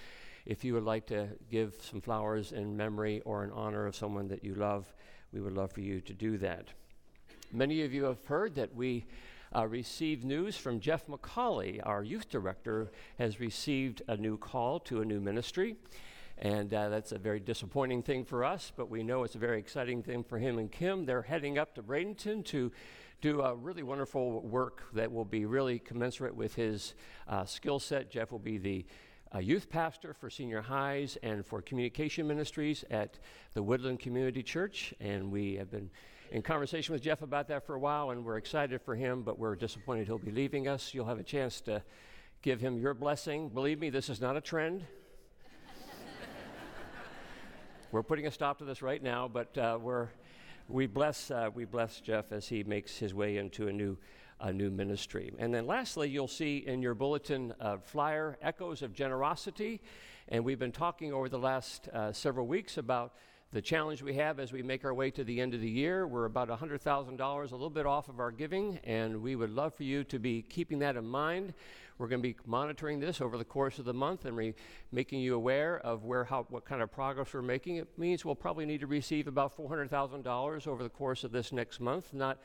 If 0.45 0.63
you 0.63 0.73
would 0.75 0.83
like 0.83 1.07
to 1.07 1.29
give 1.49 1.75
some 1.81 1.99
flowers 1.99 2.51
in 2.51 2.77
memory 2.77 3.21
or 3.25 3.43
in 3.43 3.51
honor 3.51 3.85
of 3.87 3.95
someone 3.95 4.27
that 4.27 4.43
you 4.43 4.55
love, 4.55 4.93
we 5.33 5.41
would 5.41 5.53
love 5.53 5.71
for 5.71 5.81
you 5.81 5.99
to 6.01 6.13
do 6.13 6.37
that. 6.37 6.69
Many 7.51 7.83
of 7.83 7.93
you 7.93 8.03
have 8.05 8.23
heard 8.25 8.55
that 8.55 8.75
we 8.75 9.07
uh, 9.55 9.65
received 9.67 10.23
news 10.23 10.57
from 10.57 10.79
Jeff 10.79 11.07
McCauley, 11.07 11.79
our 11.83 12.03
youth 12.03 12.29
director, 12.29 12.91
has 13.17 13.39
received 13.39 14.01
a 14.07 14.17
new 14.17 14.37
call 14.37 14.79
to 14.81 15.01
a 15.01 15.05
new 15.05 15.19
ministry. 15.19 15.75
And 16.39 16.71
uh, 16.73 16.89
that's 16.89 17.11
a 17.11 17.17
very 17.17 17.39
disappointing 17.39 18.03
thing 18.03 18.23
for 18.23 18.43
us, 18.43 18.71
but 18.75 18.89
we 18.89 19.01
know 19.01 19.23
it's 19.23 19.35
a 19.35 19.39
very 19.39 19.57
exciting 19.57 20.03
thing 20.03 20.23
for 20.23 20.37
him 20.37 20.59
and 20.59 20.71
Kim. 20.71 21.05
They're 21.05 21.23
heading 21.23 21.57
up 21.57 21.73
to 21.75 21.83
Bradenton 21.83 22.45
to 22.45 22.71
do 23.21 23.41
a 23.41 23.55
really 23.55 23.81
wonderful 23.81 24.41
work 24.41 24.83
that 24.93 25.11
will 25.11 25.25
be 25.25 25.45
really 25.45 25.79
commensurate 25.79 26.35
with 26.35 26.53
his 26.53 26.93
uh, 27.27 27.45
skill 27.45 27.79
set. 27.79 28.11
Jeff 28.11 28.31
will 28.31 28.37
be 28.37 28.59
the 28.59 28.85
uh, 29.33 29.39
youth 29.39 29.69
pastor 29.69 30.13
for 30.13 30.29
senior 30.29 30.61
highs 30.61 31.17
and 31.23 31.43
for 31.43 31.61
communication 31.61 32.27
ministries 32.27 32.85
at 32.91 33.17
the 33.55 33.63
Woodland 33.63 33.99
Community 33.99 34.43
Church. 34.43 34.93
And 34.99 35.31
we 35.31 35.55
have 35.55 35.71
been 35.71 35.89
in 36.31 36.43
conversation 36.43 36.93
with 36.93 37.01
Jeff 37.01 37.23
about 37.23 37.47
that 37.47 37.65
for 37.65 37.73
a 37.73 37.79
while, 37.79 38.11
and 38.11 38.23
we're 38.23 38.37
excited 38.37 38.81
for 38.81 38.95
him, 38.95 39.23
but 39.23 39.39
we're 39.39 39.55
disappointed 39.55 40.05
he'll 40.05 40.19
be 40.19 40.31
leaving 40.31 40.67
us. 40.67 40.93
You'll 40.93 41.05
have 41.05 41.19
a 41.19 41.23
chance 41.23 41.61
to 41.61 41.81
give 42.43 42.61
him 42.61 42.77
your 42.77 42.93
blessing. 42.93 43.49
Believe 43.49 43.79
me, 43.79 43.89
this 43.89 44.09
is 44.09 44.21
not 44.21 44.37
a 44.37 44.41
trend. 44.41 44.85
We're 47.97 48.03
putting 48.03 48.27
a 48.27 48.31
stop 48.31 48.59
to 48.59 48.63
this 48.63 48.83
right 48.83 49.01
now, 49.01 49.27
but 49.27 49.57
uh, 49.57 49.75
we're 49.81 50.09
we 50.69 50.85
bless, 50.85 51.31
uh, 51.31 51.49
we 51.51 51.65
bless 51.65 51.99
Jeff 51.99 52.31
as 52.31 52.47
he 52.47 52.63
makes 52.63 52.95
his 52.95 53.11
way 53.11 53.37
into 53.37 53.69
a 53.69 53.73
new, 53.73 53.97
a 54.39 54.53
new 54.53 54.69
ministry. 54.69 55.33
And 55.39 55.51
then 55.51 55.65
lastly, 55.65 56.07
you'll 56.07 56.27
see 56.27 56.57
in 56.57 56.83
your 56.83 56.93
bulletin 56.93 57.55
uh, 57.59 57.77
flyer 57.77 58.37
Echoes 58.39 58.83
of 58.83 58.93
Generosity. 58.93 59.81
And 60.27 60.45
we've 60.45 60.59
been 60.59 60.71
talking 60.71 61.11
over 61.11 61.27
the 61.27 61.39
last 61.39 61.87
uh, 61.87 62.11
several 62.11 62.45
weeks 62.45 62.77
about 62.77 63.15
the 63.53 63.61
challenge 63.61 64.01
we 64.01 64.13
have 64.15 64.39
as 64.39 64.51
we 64.51 64.61
make 64.61 64.83
our 64.83 64.93
way 64.93 65.09
to 65.09 65.23
the 65.23 65.39
end 65.39 65.53
of 65.53 65.61
the 65.61 65.69
year. 65.69 66.05
We're 66.05 66.25
about 66.25 66.49
$100,000, 66.49 67.19
a 67.19 67.55
little 67.55 67.69
bit 67.69 67.85
off 67.85 68.09
of 68.09 68.19
our 68.19 68.29
giving, 68.29 68.77
and 68.83 69.21
we 69.21 69.37
would 69.37 69.51
love 69.51 69.73
for 69.73 69.83
you 69.83 70.03
to 70.05 70.19
be 70.19 70.41
keeping 70.41 70.79
that 70.79 70.97
in 70.97 71.05
mind. 71.05 71.53
We're 71.97 72.09
going 72.09 72.21
to 72.21 72.27
be 72.27 72.35
monitoring 72.45 72.99
this 72.99 73.21
over 73.21 73.37
the 73.37 73.45
course 73.45 73.79
of 73.79 73.85
the 73.85 73.93
month 73.93 74.25
and 74.25 74.35
re- 74.35 74.53
making 74.91 75.21
you 75.21 75.33
aware 75.33 75.79
of 75.79 76.03
where, 76.03 76.25
how, 76.25 76.45
what 76.49 76.65
kind 76.65 76.81
of 76.81 76.91
progress 76.91 77.33
we're 77.33 77.41
making. 77.41 77.77
It 77.77 77.87
means 77.97 78.25
we'll 78.25 78.35
probably 78.35 78.65
need 78.65 78.81
to 78.81 78.87
receive 78.87 79.27
about 79.27 79.55
$400,000 79.57 80.67
over 80.67 80.83
the 80.83 80.89
course 80.89 81.23
of 81.23 81.31
this 81.31 81.53
next 81.53 81.79
month. 81.79 82.13
Not, 82.13 82.39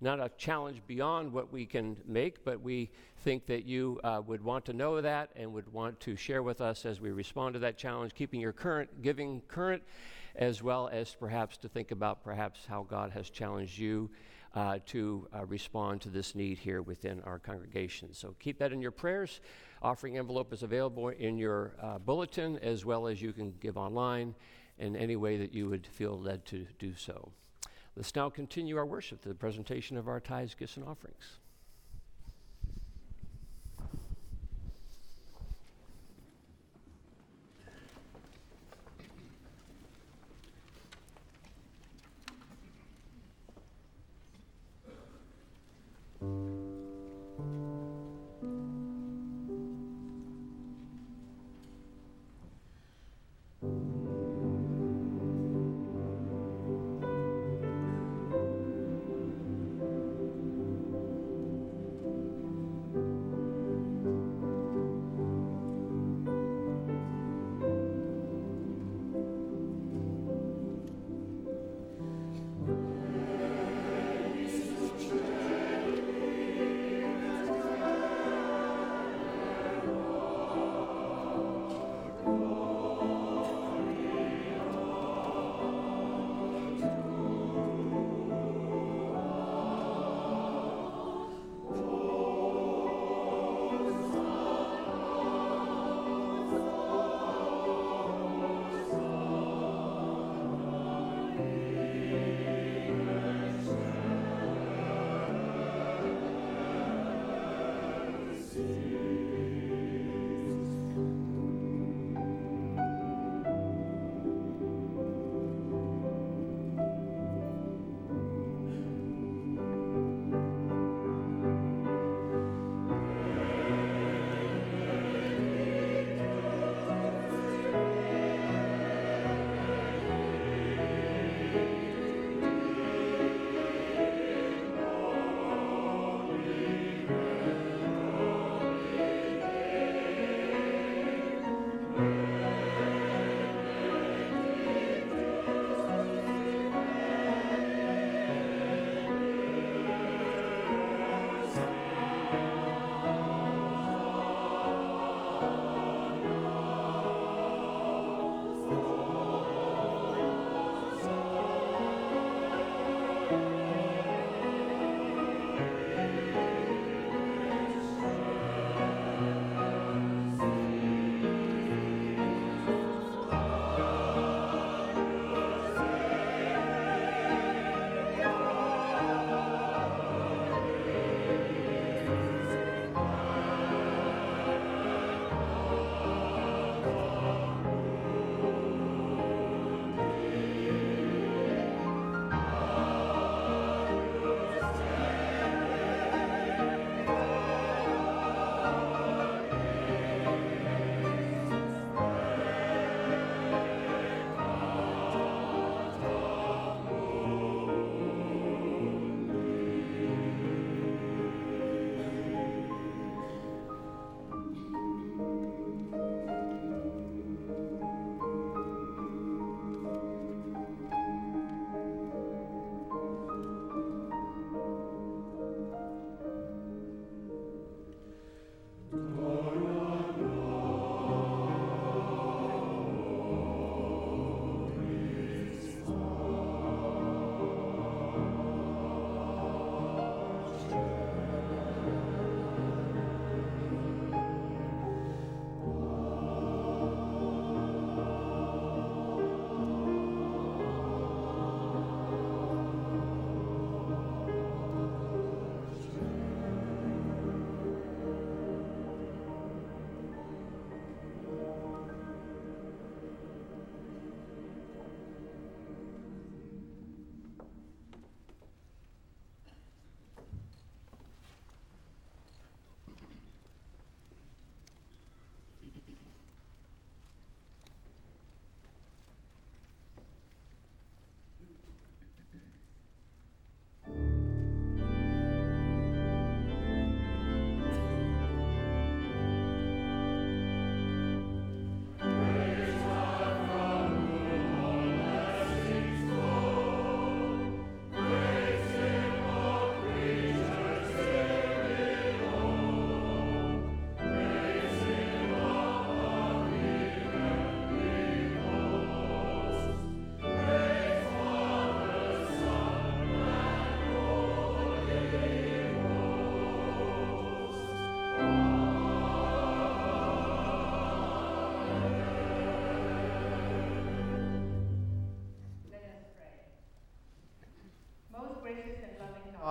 not 0.00 0.18
a 0.18 0.30
challenge 0.38 0.80
beyond 0.86 1.30
what 1.30 1.52
we 1.52 1.66
can 1.66 1.96
make, 2.06 2.42
but 2.42 2.62
we 2.62 2.90
think 3.22 3.46
that 3.46 3.66
you 3.66 4.00
uh, 4.02 4.22
would 4.26 4.42
want 4.42 4.64
to 4.64 4.72
know 4.72 5.00
that 5.00 5.28
and 5.36 5.52
would 5.52 5.70
want 5.72 6.00
to 6.00 6.16
share 6.16 6.42
with 6.42 6.62
us 6.62 6.86
as 6.86 7.00
we 7.00 7.10
respond 7.10 7.52
to 7.52 7.58
that 7.60 7.76
challenge, 7.76 8.14
keeping 8.14 8.40
your 8.40 8.52
current 8.52 9.02
giving 9.02 9.42
current, 9.42 9.82
as 10.38 10.62
well 10.62 10.88
as 10.90 11.14
perhaps 11.14 11.56
to 11.58 11.68
think 11.68 11.90
about 11.90 12.22
perhaps 12.22 12.60
how 12.66 12.84
God 12.84 13.10
has 13.10 13.28
challenged 13.28 13.76
you 13.76 14.08
uh, 14.54 14.78
to 14.86 15.28
uh, 15.36 15.44
respond 15.44 16.00
to 16.00 16.08
this 16.08 16.34
need 16.34 16.58
here 16.58 16.80
within 16.80 17.20
our 17.22 17.38
congregation. 17.38 18.14
So 18.14 18.34
keep 18.38 18.58
that 18.60 18.72
in 18.72 18.80
your 18.80 18.92
prayers. 18.92 19.40
Offering 19.82 20.16
envelope 20.16 20.52
is 20.52 20.62
available 20.62 21.08
in 21.08 21.36
your 21.36 21.74
uh, 21.82 21.98
bulletin 21.98 22.58
as 22.58 22.84
well 22.84 23.06
as 23.06 23.20
you 23.20 23.32
can 23.32 23.52
give 23.60 23.76
online 23.76 24.34
in 24.78 24.96
any 24.96 25.16
way 25.16 25.36
that 25.36 25.52
you 25.52 25.68
would 25.68 25.86
feel 25.86 26.18
led 26.18 26.46
to 26.46 26.66
do 26.78 26.94
so. 26.96 27.32
Let's 27.96 28.14
now 28.14 28.30
continue 28.30 28.76
our 28.76 28.86
worship, 28.86 29.22
to 29.22 29.28
the 29.28 29.34
presentation 29.34 29.96
of 29.96 30.06
our 30.06 30.20
tithes, 30.20 30.54
gifts, 30.54 30.76
and 30.76 30.86
offerings. 30.86 31.37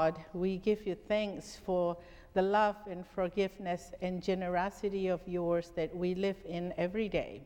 God, 0.08 0.24
we 0.34 0.58
give 0.58 0.88
you 0.88 0.96
thanks 0.96 1.60
for 1.66 1.98
the 2.34 2.42
love 2.42 2.78
and 2.90 3.06
forgiveness 3.06 3.92
and 4.02 4.24
generosity 4.24 5.10
of 5.10 5.20
yours 5.26 5.74
that 5.76 5.94
we 5.94 6.16
live 6.16 6.38
in 6.46 6.74
every 6.78 7.10
day. 7.10 7.42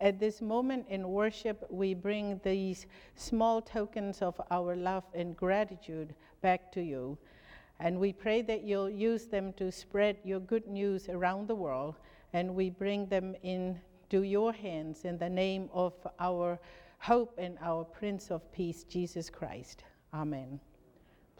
At 0.00 0.18
this 0.18 0.42
moment 0.42 0.86
in 0.88 1.08
worship, 1.08 1.64
we 1.70 1.94
bring 1.94 2.40
these 2.42 2.86
small 3.14 3.62
tokens 3.62 4.22
of 4.22 4.40
our 4.50 4.74
love 4.74 5.04
and 5.14 5.36
gratitude 5.36 6.12
back 6.42 6.72
to 6.72 6.80
you. 6.80 7.16
And 7.78 8.00
we 8.00 8.12
pray 8.12 8.42
that 8.42 8.64
you'll 8.64 8.90
use 8.90 9.26
them 9.26 9.52
to 9.52 9.70
spread 9.70 10.16
your 10.24 10.40
good 10.40 10.66
news 10.66 11.08
around 11.08 11.46
the 11.46 11.54
world. 11.54 11.94
And 12.32 12.56
we 12.56 12.70
bring 12.70 13.06
them 13.06 13.36
into 13.44 14.22
your 14.22 14.52
hands 14.52 15.04
in 15.04 15.16
the 15.16 15.30
name 15.30 15.70
of 15.72 15.92
our 16.18 16.58
hope 16.98 17.38
and 17.38 17.56
our 17.62 17.84
Prince 17.84 18.32
of 18.32 18.50
Peace, 18.50 18.82
Jesus 18.82 19.30
Christ. 19.30 19.84
Amen. 20.12 20.58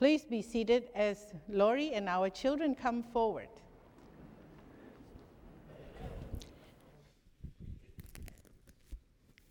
Please 0.01 0.25
be 0.25 0.41
seated 0.41 0.85
as 0.95 1.27
Lori 1.47 1.93
and 1.93 2.09
our 2.09 2.31
children 2.31 2.75
come 2.75 3.03
forward. 3.03 3.49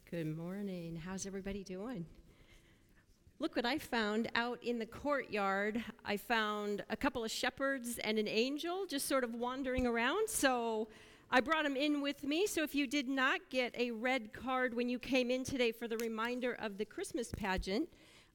Good 0.09 0.35
morning. 0.35 0.99
How's 1.05 1.27
everybody 1.27 1.63
doing? 1.63 2.03
Look 3.38 3.55
what 3.55 3.67
I 3.67 3.77
found 3.77 4.31
out 4.33 4.57
in 4.63 4.79
the 4.79 4.88
courtyard. 4.88 5.83
I 6.03 6.17
found 6.17 6.83
a 6.89 6.97
couple 6.97 7.23
of 7.23 7.29
shepherds 7.29 7.99
and 8.03 8.17
an 8.17 8.27
angel 8.27 8.88
just 8.89 9.07
sort 9.07 9.23
of 9.23 9.35
wandering 9.35 9.85
around. 9.85 10.27
So 10.31 10.88
I 11.29 11.41
brought 11.41 11.63
them 11.63 11.77
in 11.77 12.01
with 12.01 12.23
me. 12.23 12.47
So 12.47 12.63
if 12.63 12.73
you 12.73 12.88
did 12.88 13.07
not 13.07 13.39
get 13.51 13.75
a 13.77 13.91
red 13.91 14.33
card 14.33 14.73
when 14.73 14.89
you 14.89 14.97
came 14.97 15.29
in 15.29 15.43
today 15.43 15.71
for 15.71 15.88
the 15.88 15.97
reminder 15.97 16.53
of 16.53 16.79
the 16.79 16.85
Christmas 16.85 17.29
pageant, 17.38 17.88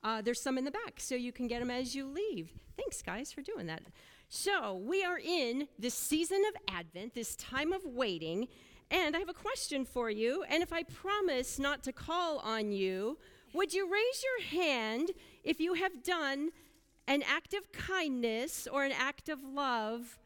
uh, 0.04 0.20
there's 0.20 0.40
some 0.40 0.58
in 0.58 0.64
the 0.64 0.70
back, 0.70 0.94
so 0.98 1.14
you 1.14 1.32
can 1.32 1.48
get 1.48 1.60
them 1.60 1.70
as 1.70 1.94
you 1.94 2.06
leave. 2.06 2.52
Thanks, 2.76 3.02
guys, 3.02 3.32
for 3.32 3.40
doing 3.40 3.66
that. 3.66 3.82
So, 4.28 4.74
we 4.76 5.02
are 5.02 5.18
in 5.18 5.66
this 5.78 5.94
season 5.94 6.42
of 6.48 6.74
Advent, 6.74 7.14
this 7.14 7.34
time 7.36 7.72
of 7.72 7.84
waiting, 7.84 8.48
and 8.90 9.16
I 9.16 9.18
have 9.18 9.28
a 9.28 9.34
question 9.34 9.84
for 9.84 10.10
you. 10.10 10.44
And 10.48 10.62
if 10.62 10.72
I 10.72 10.82
promise 10.82 11.58
not 11.58 11.82
to 11.84 11.92
call 11.92 12.38
on 12.38 12.70
you, 12.70 13.18
would 13.54 13.72
you 13.72 13.90
raise 13.90 14.22
your 14.22 14.62
hand 14.62 15.12
if 15.42 15.58
you 15.58 15.74
have 15.74 16.02
done 16.02 16.50
an 17.06 17.22
act 17.22 17.54
of 17.54 17.72
kindness 17.72 18.68
or 18.70 18.84
an 18.84 18.92
act 18.92 19.28
of 19.28 19.42
love 19.42 20.18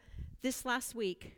this 0.42 0.64
last 0.64 0.94
week? 0.94 1.36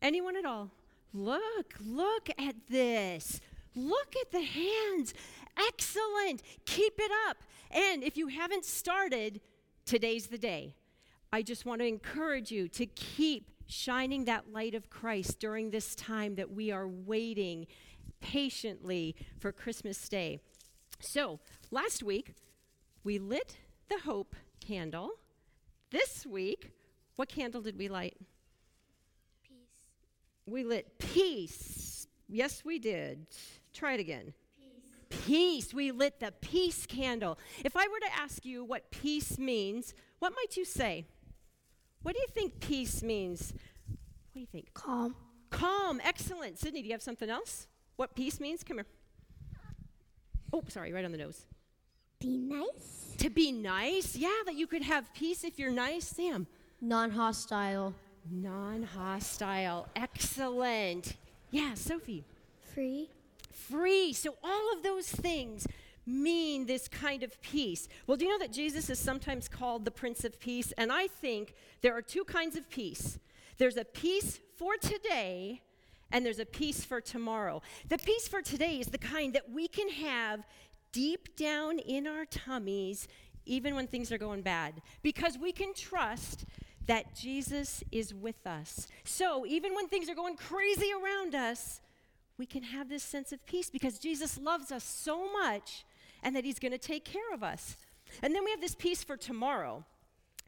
Anyone 0.00 0.36
at 0.36 0.46
all? 0.46 0.70
Look, 1.12 1.74
look 1.84 2.30
at 2.38 2.54
this. 2.68 3.40
Look 3.74 4.14
at 4.20 4.32
the 4.32 4.42
hands. 4.42 5.14
Excellent. 5.56 6.42
Keep 6.64 6.94
it 6.98 7.10
up. 7.28 7.38
And 7.76 8.02
if 8.02 8.16
you 8.16 8.28
haven't 8.28 8.64
started, 8.64 9.42
today's 9.84 10.28
the 10.28 10.38
day. 10.38 10.74
I 11.30 11.42
just 11.42 11.66
want 11.66 11.82
to 11.82 11.86
encourage 11.86 12.50
you 12.50 12.68
to 12.68 12.86
keep 12.86 13.50
shining 13.66 14.24
that 14.24 14.50
light 14.50 14.74
of 14.74 14.88
Christ 14.88 15.38
during 15.40 15.70
this 15.70 15.94
time 15.94 16.36
that 16.36 16.50
we 16.50 16.72
are 16.72 16.88
waiting 16.88 17.66
patiently 18.20 19.14
for 19.38 19.52
Christmas 19.52 20.08
Day. 20.08 20.40
So, 21.00 21.38
last 21.70 22.02
week, 22.02 22.32
we 23.04 23.18
lit 23.18 23.58
the 23.90 23.98
hope 23.98 24.34
candle. 24.58 25.10
This 25.90 26.24
week, 26.24 26.70
what 27.16 27.28
candle 27.28 27.60
did 27.60 27.76
we 27.76 27.88
light? 27.88 28.16
Peace. 29.46 29.84
We 30.46 30.64
lit 30.64 30.98
peace. 30.98 32.06
Yes, 32.26 32.64
we 32.64 32.78
did. 32.78 33.26
Try 33.74 33.92
it 33.92 34.00
again 34.00 34.32
peace. 35.24 35.72
We 35.72 35.90
lit 35.90 36.20
the 36.20 36.32
peace 36.40 36.86
candle. 36.86 37.38
If 37.64 37.76
I 37.76 37.86
were 37.88 38.00
to 38.00 38.16
ask 38.16 38.44
you 38.44 38.64
what 38.64 38.90
peace 38.90 39.38
means, 39.38 39.94
what 40.18 40.32
might 40.34 40.56
you 40.56 40.64
say? 40.64 41.06
What 42.02 42.14
do 42.14 42.20
you 42.20 42.28
think 42.28 42.60
peace 42.60 43.02
means? 43.02 43.52
What 43.52 44.34
do 44.34 44.40
you 44.40 44.46
think? 44.46 44.72
Calm. 44.74 45.16
Calm. 45.50 46.00
Excellent. 46.04 46.58
Sydney, 46.58 46.82
do 46.82 46.88
you 46.88 46.94
have 46.94 47.02
something 47.02 47.30
else? 47.30 47.66
What 47.96 48.14
peace 48.14 48.40
means? 48.40 48.62
Come 48.62 48.78
here. 48.78 48.86
Oh, 50.52 50.62
sorry, 50.68 50.92
right 50.92 51.04
on 51.04 51.12
the 51.12 51.18
nose. 51.18 51.46
Be 52.20 52.38
nice. 52.38 53.14
To 53.18 53.30
be 53.30 53.52
nice? 53.52 54.16
Yeah, 54.16 54.28
that 54.46 54.54
you 54.54 54.66
could 54.66 54.82
have 54.82 55.12
peace 55.14 55.44
if 55.44 55.58
you're 55.58 55.70
nice. 55.70 56.06
Sam. 56.06 56.46
Non 56.80 57.10
hostile. 57.10 57.94
Non 58.30 58.82
hostile. 58.82 59.88
Excellent. 59.96 61.16
Yeah, 61.50 61.74
Sophie. 61.74 62.24
Free. 62.74 63.08
Free. 63.70 64.12
So 64.12 64.36
all 64.42 64.72
of 64.72 64.82
those 64.82 65.08
things 65.08 65.66
mean 66.06 66.66
this 66.66 66.86
kind 66.88 67.22
of 67.22 67.40
peace. 67.42 67.88
Well, 68.06 68.16
do 68.16 68.24
you 68.24 68.30
know 68.30 68.38
that 68.38 68.52
Jesus 68.52 68.88
is 68.88 68.98
sometimes 68.98 69.48
called 69.48 69.84
the 69.84 69.90
Prince 69.90 70.24
of 70.24 70.38
Peace? 70.38 70.72
And 70.78 70.92
I 70.92 71.08
think 71.08 71.54
there 71.82 71.96
are 71.96 72.02
two 72.02 72.24
kinds 72.24 72.56
of 72.56 72.70
peace 72.70 73.18
there's 73.58 73.78
a 73.78 73.84
peace 73.84 74.38
for 74.58 74.76
today, 74.76 75.62
and 76.12 76.24
there's 76.26 76.38
a 76.38 76.44
peace 76.44 76.84
for 76.84 77.00
tomorrow. 77.00 77.62
The 77.88 77.96
peace 77.96 78.28
for 78.28 78.42
today 78.42 78.78
is 78.78 78.88
the 78.88 78.98
kind 78.98 79.32
that 79.34 79.50
we 79.50 79.66
can 79.66 79.88
have 79.88 80.46
deep 80.92 81.36
down 81.36 81.78
in 81.78 82.06
our 82.06 82.26
tummies, 82.26 83.08
even 83.46 83.74
when 83.74 83.86
things 83.86 84.12
are 84.12 84.18
going 84.18 84.42
bad, 84.42 84.82
because 85.02 85.38
we 85.38 85.52
can 85.52 85.72
trust 85.72 86.44
that 86.86 87.14
Jesus 87.14 87.82
is 87.90 88.14
with 88.14 88.46
us. 88.46 88.86
So 89.04 89.46
even 89.46 89.74
when 89.74 89.88
things 89.88 90.08
are 90.08 90.14
going 90.14 90.36
crazy 90.36 90.90
around 90.92 91.34
us, 91.34 91.80
we 92.38 92.46
can 92.46 92.62
have 92.62 92.88
this 92.88 93.02
sense 93.02 93.32
of 93.32 93.44
peace 93.46 93.70
because 93.70 93.98
Jesus 93.98 94.38
loves 94.38 94.70
us 94.70 94.84
so 94.84 95.32
much 95.32 95.84
and 96.22 96.34
that 96.36 96.44
He's 96.44 96.58
going 96.58 96.72
to 96.72 96.78
take 96.78 97.04
care 97.04 97.32
of 97.32 97.42
us. 97.42 97.76
And 98.22 98.34
then 98.34 98.44
we 98.44 98.50
have 98.50 98.60
this 98.60 98.74
peace 98.74 99.02
for 99.02 99.16
tomorrow. 99.16 99.84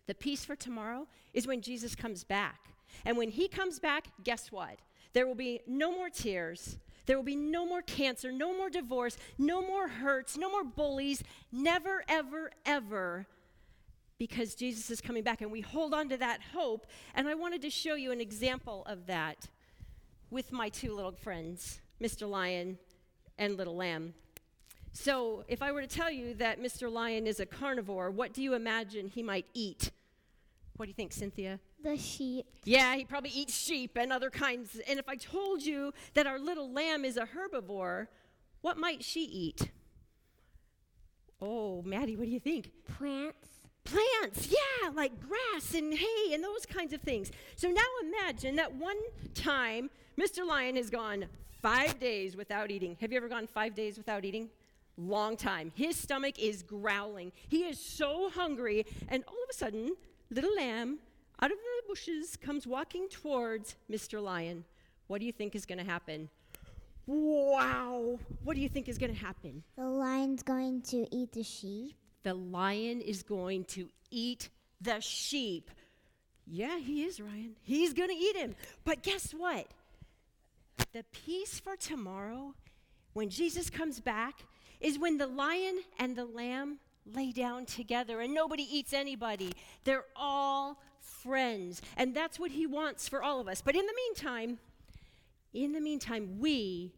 The 0.06 0.14
peace 0.14 0.44
for 0.44 0.56
tomorrow 0.56 1.06
is 1.32 1.46
when 1.46 1.60
Jesus 1.60 1.94
comes 1.94 2.24
back. 2.24 2.60
And 3.04 3.16
when 3.16 3.30
He 3.30 3.48
comes 3.48 3.78
back, 3.78 4.08
guess 4.24 4.52
what? 4.52 4.78
There 5.12 5.26
will 5.26 5.34
be 5.34 5.60
no 5.66 5.92
more 5.92 6.10
tears. 6.10 6.78
There 7.06 7.16
will 7.16 7.24
be 7.24 7.36
no 7.36 7.64
more 7.64 7.80
cancer, 7.80 8.30
no 8.30 8.54
more 8.54 8.68
divorce, 8.68 9.16
no 9.38 9.62
more 9.62 9.88
hurts, 9.88 10.36
no 10.36 10.50
more 10.50 10.64
bullies, 10.64 11.22
never, 11.50 12.04
ever, 12.06 12.50
ever, 12.66 13.26
because 14.18 14.54
Jesus 14.54 14.90
is 14.90 15.00
coming 15.00 15.22
back. 15.22 15.40
And 15.40 15.50
we 15.50 15.62
hold 15.62 15.94
on 15.94 16.10
to 16.10 16.18
that 16.18 16.40
hope. 16.52 16.86
And 17.14 17.26
I 17.26 17.34
wanted 17.34 17.62
to 17.62 17.70
show 17.70 17.94
you 17.94 18.12
an 18.12 18.20
example 18.20 18.84
of 18.86 19.06
that 19.06 19.48
with 20.30 20.52
my 20.52 20.68
two 20.68 20.94
little 20.94 21.12
friends, 21.12 21.80
Mr. 22.00 22.28
Lion 22.28 22.78
and 23.38 23.56
Little 23.56 23.76
Lamb. 23.76 24.14
So, 24.92 25.44
if 25.48 25.62
I 25.62 25.70
were 25.70 25.82
to 25.82 25.86
tell 25.86 26.10
you 26.10 26.34
that 26.34 26.60
Mr. 26.60 26.90
Lion 26.90 27.26
is 27.26 27.40
a 27.40 27.46
carnivore, 27.46 28.10
what 28.10 28.32
do 28.32 28.42
you 28.42 28.54
imagine 28.54 29.08
he 29.08 29.22
might 29.22 29.46
eat? 29.54 29.90
What 30.76 30.86
do 30.86 30.90
you 30.90 30.94
think, 30.94 31.12
Cynthia? 31.12 31.60
The 31.82 31.96
sheep. 31.96 32.46
Yeah, 32.64 32.94
he 32.96 33.04
probably 33.04 33.30
eats 33.30 33.56
sheep 33.56 33.96
and 33.96 34.12
other 34.12 34.30
kinds. 34.30 34.80
And 34.88 34.98
if 34.98 35.08
I 35.08 35.16
told 35.16 35.62
you 35.62 35.92
that 36.14 36.26
our 36.26 36.38
little 36.38 36.72
lamb 36.72 37.04
is 37.04 37.16
a 37.16 37.26
herbivore, 37.26 38.08
what 38.60 38.76
might 38.76 39.04
she 39.04 39.22
eat? 39.24 39.70
Oh, 41.40 41.82
Maddie, 41.82 42.16
what 42.16 42.26
do 42.26 42.32
you 42.32 42.40
think? 42.40 42.70
Plants. 42.96 43.48
Plants, 43.90 44.48
yeah, 44.48 44.90
like 44.94 45.12
grass 45.20 45.74
and 45.74 45.94
hay 45.94 46.34
and 46.34 46.44
those 46.44 46.66
kinds 46.66 46.92
of 46.92 47.00
things. 47.00 47.30
So 47.56 47.68
now 47.68 47.80
imagine 48.02 48.56
that 48.56 48.74
one 48.74 48.96
time 49.34 49.90
Mr. 50.18 50.46
Lion 50.46 50.76
has 50.76 50.90
gone 50.90 51.26
five 51.62 51.98
days 51.98 52.36
without 52.36 52.70
eating. 52.70 52.96
Have 53.00 53.12
you 53.12 53.16
ever 53.16 53.28
gone 53.28 53.46
five 53.46 53.74
days 53.74 53.96
without 53.96 54.24
eating? 54.24 54.50
Long 54.96 55.36
time. 55.36 55.72
His 55.74 55.96
stomach 55.96 56.38
is 56.38 56.62
growling. 56.62 57.32
He 57.48 57.64
is 57.64 57.78
so 57.78 58.30
hungry, 58.30 58.84
and 59.08 59.24
all 59.26 59.34
of 59.34 59.50
a 59.50 59.54
sudden, 59.54 59.94
little 60.30 60.54
lamb 60.56 60.98
out 61.40 61.52
of 61.52 61.56
the 61.56 61.88
bushes 61.88 62.36
comes 62.36 62.66
walking 62.66 63.08
towards 63.08 63.76
Mr. 63.90 64.22
Lion. 64.22 64.64
What 65.06 65.20
do 65.20 65.26
you 65.26 65.32
think 65.32 65.54
is 65.54 65.64
going 65.64 65.78
to 65.78 65.84
happen? 65.84 66.28
Wow. 67.06 68.18
What 68.44 68.54
do 68.54 68.60
you 68.60 68.68
think 68.68 68.88
is 68.88 68.98
going 68.98 69.14
to 69.14 69.18
happen? 69.18 69.62
The 69.76 69.84
lion's 69.84 70.42
going 70.42 70.82
to 70.82 71.06
eat 71.10 71.32
the 71.32 71.42
sheep. 71.42 71.94
The 72.28 72.34
lion 72.34 73.00
is 73.00 73.22
going 73.22 73.64
to 73.68 73.88
eat 74.10 74.50
the 74.82 75.00
sheep. 75.00 75.70
Yeah, 76.46 76.78
he 76.78 77.04
is, 77.04 77.22
Ryan. 77.22 77.56
He's 77.62 77.94
going 77.94 78.10
to 78.10 78.14
eat 78.14 78.36
him. 78.36 78.54
But 78.84 79.02
guess 79.02 79.32
what? 79.32 79.66
The 80.92 81.04
peace 81.10 81.58
for 81.58 81.74
tomorrow, 81.74 82.52
when 83.14 83.30
Jesus 83.30 83.70
comes 83.70 83.98
back, 83.98 84.44
is 84.78 84.98
when 84.98 85.16
the 85.16 85.26
lion 85.26 85.78
and 85.98 86.16
the 86.16 86.26
lamb 86.26 86.80
lay 87.14 87.32
down 87.32 87.64
together 87.64 88.20
and 88.20 88.34
nobody 88.34 88.64
eats 88.70 88.92
anybody. 88.92 89.54
They're 89.84 90.04
all 90.14 90.82
friends. 91.00 91.80
And 91.96 92.14
that's 92.14 92.38
what 92.38 92.50
he 92.50 92.66
wants 92.66 93.08
for 93.08 93.22
all 93.22 93.40
of 93.40 93.48
us. 93.48 93.62
But 93.62 93.74
in 93.74 93.86
the 93.86 93.94
meantime, 93.94 94.58
in 95.54 95.72
the 95.72 95.80
meantime, 95.80 96.40
we 96.40 96.92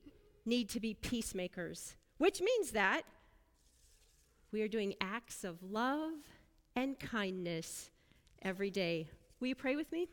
need 0.44 0.68
to 0.70 0.80
be 0.80 0.94
peacemakers, 0.94 1.94
which 2.18 2.40
means 2.40 2.72
that 2.72 3.02
we 4.52 4.62
are 4.62 4.68
doing 4.68 4.94
acts 5.00 5.44
of 5.44 5.62
love 5.62 6.12
and 6.74 6.98
kindness 6.98 7.90
every 8.42 8.70
day. 8.70 9.08
Will 9.38 9.48
you 9.48 9.54
pray 9.54 9.76
with 9.76 9.90
me? 9.92 10.08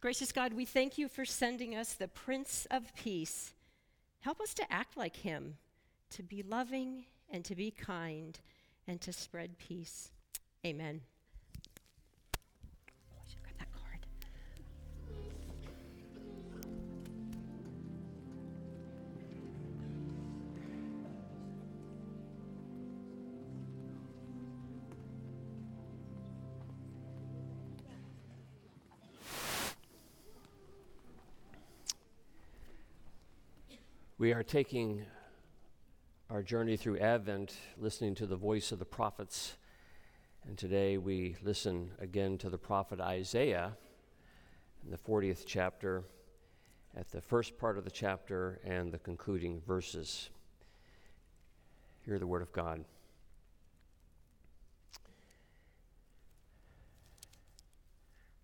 Gracious 0.00 0.32
God, 0.32 0.52
we 0.52 0.64
thank 0.64 0.98
you 0.98 1.08
for 1.08 1.24
sending 1.24 1.76
us 1.76 1.92
the 1.92 2.08
Prince 2.08 2.66
of 2.70 2.94
Peace. 2.96 3.54
Help 4.20 4.40
us 4.40 4.54
to 4.54 4.72
act 4.72 4.96
like 4.96 5.16
him, 5.16 5.56
to 6.10 6.22
be 6.22 6.42
loving 6.42 7.04
and 7.30 7.44
to 7.44 7.54
be 7.54 7.70
kind 7.70 8.38
and 8.88 9.00
to 9.00 9.12
spread 9.12 9.58
peace. 9.58 10.10
Amen. 10.66 11.02
We 34.22 34.32
are 34.34 34.44
taking 34.44 35.04
our 36.30 36.44
journey 36.44 36.76
through 36.76 36.98
Advent, 36.98 37.56
listening 37.76 38.14
to 38.14 38.26
the 38.26 38.36
voice 38.36 38.70
of 38.70 38.78
the 38.78 38.84
prophets. 38.84 39.56
And 40.46 40.56
today 40.56 40.96
we 40.96 41.34
listen 41.42 41.90
again 41.98 42.38
to 42.38 42.48
the 42.48 42.56
prophet 42.56 43.00
Isaiah 43.00 43.72
in 44.84 44.92
the 44.92 44.96
40th 44.96 45.42
chapter, 45.44 46.04
at 46.96 47.10
the 47.10 47.20
first 47.20 47.58
part 47.58 47.76
of 47.76 47.82
the 47.82 47.90
chapter 47.90 48.60
and 48.64 48.92
the 48.92 48.98
concluding 49.00 49.60
verses. 49.66 50.30
Hear 52.06 52.20
the 52.20 52.26
word 52.28 52.42
of 52.42 52.52
God. 52.52 52.84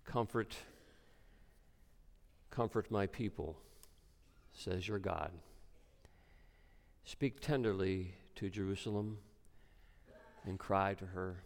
Comfort, 0.04 0.56
comfort 2.50 2.90
my 2.90 3.06
people, 3.06 3.56
says 4.52 4.88
your 4.88 4.98
God. 4.98 5.30
Speak 7.08 7.40
tenderly 7.40 8.12
to 8.34 8.50
Jerusalem 8.50 9.16
and 10.44 10.58
cry 10.58 10.92
to 10.92 11.06
her 11.06 11.36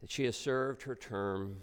that 0.00 0.12
she 0.12 0.26
has 0.26 0.36
served 0.36 0.84
her 0.84 0.94
term, 0.94 1.56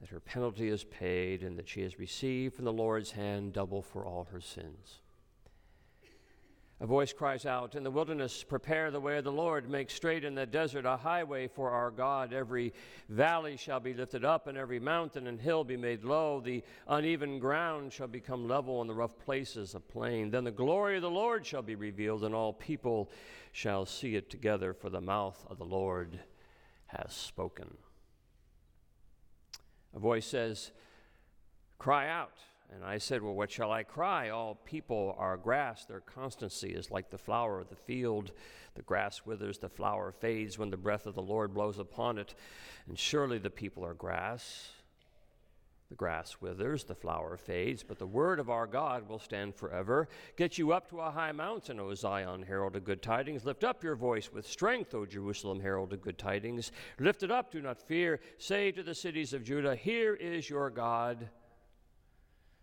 that 0.00 0.10
her 0.10 0.20
penalty 0.20 0.68
is 0.68 0.84
paid, 0.84 1.42
and 1.42 1.58
that 1.58 1.68
she 1.68 1.80
has 1.80 1.98
received 1.98 2.54
from 2.54 2.64
the 2.64 2.72
Lord's 2.72 3.10
hand 3.10 3.54
double 3.54 3.82
for 3.82 4.06
all 4.06 4.28
her 4.30 4.40
sins. 4.40 5.00
A 6.82 6.86
voice 6.86 7.12
cries 7.12 7.44
out 7.44 7.74
in 7.74 7.82
the 7.82 7.90
wilderness, 7.90 8.42
Prepare 8.42 8.90
the 8.90 9.00
way 9.00 9.18
of 9.18 9.24
the 9.24 9.30
Lord, 9.30 9.68
make 9.68 9.90
straight 9.90 10.24
in 10.24 10.34
the 10.34 10.46
desert 10.46 10.86
a 10.86 10.96
highway 10.96 11.46
for 11.46 11.70
our 11.70 11.90
God. 11.90 12.32
Every 12.32 12.72
valley 13.10 13.58
shall 13.58 13.80
be 13.80 13.92
lifted 13.92 14.24
up, 14.24 14.46
and 14.46 14.56
every 14.56 14.80
mountain 14.80 15.26
and 15.26 15.38
hill 15.38 15.62
be 15.62 15.76
made 15.76 16.04
low. 16.04 16.40
The 16.40 16.64
uneven 16.88 17.38
ground 17.38 17.92
shall 17.92 18.06
become 18.06 18.48
level, 18.48 18.80
and 18.80 18.88
the 18.88 18.94
rough 18.94 19.18
places 19.18 19.74
a 19.74 19.80
plain. 19.80 20.30
Then 20.30 20.44
the 20.44 20.50
glory 20.50 20.96
of 20.96 21.02
the 21.02 21.10
Lord 21.10 21.44
shall 21.44 21.60
be 21.60 21.74
revealed, 21.74 22.24
and 22.24 22.34
all 22.34 22.54
people 22.54 23.10
shall 23.52 23.84
see 23.84 24.16
it 24.16 24.30
together, 24.30 24.72
for 24.72 24.88
the 24.88 25.02
mouth 25.02 25.46
of 25.50 25.58
the 25.58 25.66
Lord 25.66 26.18
has 26.86 27.12
spoken. 27.12 27.76
A 29.94 29.98
voice 29.98 30.26
says, 30.26 30.70
Cry 31.78 32.08
out. 32.08 32.38
And 32.72 32.84
I 32.84 32.98
said, 32.98 33.22
Well, 33.22 33.34
what 33.34 33.50
shall 33.50 33.72
I 33.72 33.82
cry? 33.82 34.30
All 34.30 34.54
people 34.54 35.16
are 35.18 35.36
grass. 35.36 35.84
Their 35.84 36.00
constancy 36.00 36.70
is 36.70 36.90
like 36.90 37.10
the 37.10 37.18
flower 37.18 37.60
of 37.60 37.68
the 37.68 37.76
field. 37.76 38.32
The 38.74 38.82
grass 38.82 39.26
withers, 39.26 39.58
the 39.58 39.68
flower 39.68 40.12
fades 40.12 40.58
when 40.58 40.70
the 40.70 40.76
breath 40.76 41.06
of 41.06 41.14
the 41.14 41.22
Lord 41.22 41.52
blows 41.52 41.78
upon 41.78 42.18
it. 42.18 42.34
And 42.88 42.98
surely 42.98 43.38
the 43.38 43.50
people 43.50 43.84
are 43.84 43.94
grass. 43.94 44.70
The 45.88 45.96
grass 45.96 46.36
withers, 46.40 46.84
the 46.84 46.94
flower 46.94 47.36
fades, 47.36 47.82
but 47.82 47.98
the 47.98 48.06
word 48.06 48.38
of 48.38 48.48
our 48.48 48.68
God 48.68 49.08
will 49.08 49.18
stand 49.18 49.56
forever. 49.56 50.08
Get 50.36 50.56
you 50.56 50.70
up 50.70 50.88
to 50.90 51.00
a 51.00 51.10
high 51.10 51.32
mountain, 51.32 51.80
O 51.80 51.92
Zion, 51.94 52.44
herald 52.44 52.76
of 52.76 52.84
good 52.84 53.02
tidings. 53.02 53.44
Lift 53.44 53.64
up 53.64 53.82
your 53.82 53.96
voice 53.96 54.32
with 54.32 54.46
strength, 54.46 54.94
O 54.94 55.04
Jerusalem, 55.04 55.58
herald 55.58 55.92
of 55.92 56.00
good 56.00 56.16
tidings. 56.16 56.70
Lift 57.00 57.24
it 57.24 57.32
up, 57.32 57.50
do 57.50 57.60
not 57.60 57.82
fear. 57.82 58.20
Say 58.38 58.70
to 58.70 58.84
the 58.84 58.94
cities 58.94 59.32
of 59.32 59.42
Judah, 59.42 59.74
Here 59.74 60.14
is 60.14 60.48
your 60.48 60.70
God. 60.70 61.28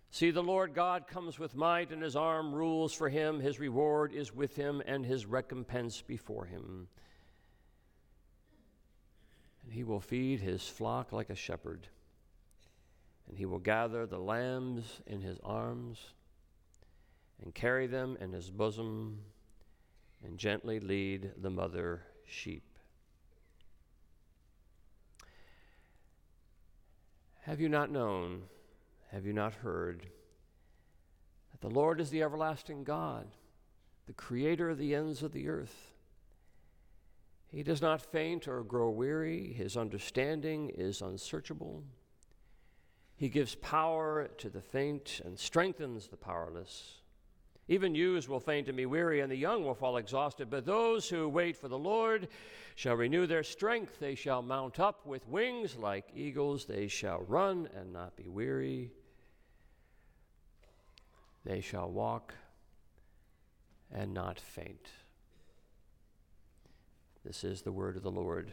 See, 0.10 0.32
the 0.32 0.42
Lord 0.42 0.74
God 0.74 1.08
comes 1.08 1.38
with 1.38 1.56
might, 1.56 1.92
and 1.92 2.02
his 2.02 2.16
arm 2.16 2.54
rules 2.54 2.94
for 2.94 3.10
him. 3.10 3.40
His 3.40 3.60
reward 3.60 4.14
is 4.14 4.34
with 4.34 4.56
him, 4.56 4.82
and 4.86 5.06
his 5.06 5.26
recompense 5.26 6.02
before 6.02 6.46
him. 6.46 6.88
And 9.64 9.74
he 9.74 9.84
will 9.84 10.00
feed 10.00 10.40
his 10.40 10.68
flock 10.68 11.12
like 11.12 11.30
a 11.30 11.36
shepherd, 11.36 11.88
and 13.28 13.38
he 13.38 13.46
will 13.46 13.60
gather 13.60 14.06
the 14.06 14.18
lambs 14.18 15.02
in 15.06 15.22
his 15.22 15.40
arms, 15.44 16.00
and 17.44 17.54
carry 17.54 17.86
them 17.86 18.18
in 18.20 18.32
his 18.32 18.50
bosom, 18.50 19.20
and 20.24 20.38
gently 20.38 20.80
lead 20.80 21.32
the 21.38 21.50
mother 21.50 22.02
sheep. 22.26 22.64
Have 27.42 27.60
you 27.62 27.70
not 27.70 27.92
known? 27.92 28.44
Have 29.08 29.26
you 29.26 29.34
not 29.34 29.54
heard 29.54 30.08
that 31.52 31.62
the 31.62 31.74
Lord 31.74 32.00
is 32.00 32.10
the 32.10 32.24
everlasting 32.24 32.84
God, 32.84 33.28
the 34.06 34.14
creator 34.14 34.70
of 34.70 34.78
the 34.78 34.94
ends 34.94 35.24
of 35.24 35.32
the 35.32 35.48
earth? 35.48 35.94
He 37.48 37.64
does 37.64 37.82
not 37.82 38.02
faint 38.02 38.48
or 38.48 38.64
grow 38.64 38.90
weary, 38.90 39.54
his 39.54 39.78
understanding 39.78 40.70
is 40.70 41.02
unsearchable. 41.02 41.84
He 43.16 43.30
gives 43.30 43.56
power 43.56 44.30
to 44.38 44.50
the 44.50 44.62
faint 44.62 45.22
and 45.24 45.40
strengthens 45.40 46.08
the 46.08 46.18
powerless. 46.18 47.00
Even 47.70 47.96
youths 47.96 48.30
will 48.30 48.40
faint 48.40 48.68
and 48.68 48.78
be 48.78 48.86
weary, 48.86 49.20
and 49.20 49.32
the 49.32 49.36
young 49.36 49.66
will 49.66 49.74
fall 49.74 49.98
exhausted. 49.98 50.50
But 50.50 50.66
those 50.66 51.10
who 51.10 51.28
wait 51.28 51.58
for 51.58 51.68
the 51.68 51.78
Lord 51.78 52.30
shall 52.76 52.96
renew 52.96 53.28
their 53.28 53.44
strength. 53.44 54.00
They 54.00 54.16
shall 54.16 54.42
mount 54.42 54.80
up 54.80 55.06
with 55.06 55.28
wings 55.28 55.76
like 55.76 56.12
eagles. 56.16 56.66
They 56.66 56.88
shall 56.88 57.26
run 57.28 57.68
and 57.76 57.92
not 57.92 58.16
be 58.16 58.30
weary. 58.30 58.92
They 61.48 61.62
shall 61.62 61.90
walk 61.90 62.34
and 63.90 64.14
not 64.14 64.38
faint. 64.38 64.90
This 67.24 67.46
is 67.46 67.62
the 67.62 67.72
word 67.72 67.96
of 67.96 68.04
the 68.04 68.12
Lord. 68.12 68.52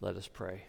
Let 0.00 0.16
us 0.16 0.26
pray. 0.26 0.62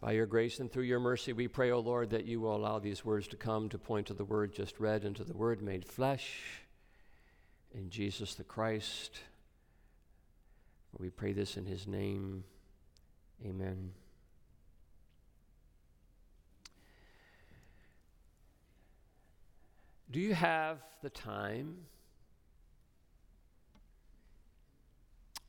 By 0.00 0.12
your 0.12 0.26
grace 0.26 0.58
and 0.58 0.72
through 0.72 0.84
your 0.84 0.98
mercy, 0.98 1.32
we 1.32 1.46
pray, 1.46 1.70
O 1.70 1.78
Lord, 1.78 2.10
that 2.10 2.24
you 2.24 2.40
will 2.40 2.56
allow 2.56 2.80
these 2.80 3.04
words 3.04 3.28
to 3.28 3.36
come 3.36 3.68
to 3.68 3.78
point 3.78 4.08
to 4.08 4.14
the 4.14 4.24
word 4.24 4.52
just 4.52 4.80
read 4.80 5.04
and 5.04 5.14
to 5.16 5.24
the 5.24 5.36
word 5.36 5.62
made 5.62 5.84
flesh 5.84 6.64
in 7.72 7.90
Jesus 7.90 8.34
the 8.34 8.42
Christ. 8.42 9.20
We 10.98 11.10
pray 11.10 11.32
this 11.32 11.56
in 11.56 11.66
his 11.66 11.86
name. 11.86 12.42
Amen. 13.46 13.92
Do 20.10 20.18
you 20.18 20.34
have 20.34 20.78
the 21.02 21.10
time? 21.10 21.76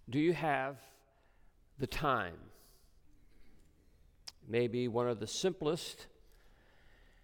Do 0.09 0.19
you 0.19 0.33
have 0.33 0.77
the 1.79 1.87
time? 1.87 2.37
Maybe 4.47 4.87
one 4.87 5.07
of 5.07 5.19
the 5.19 5.27
simplest 5.27 6.07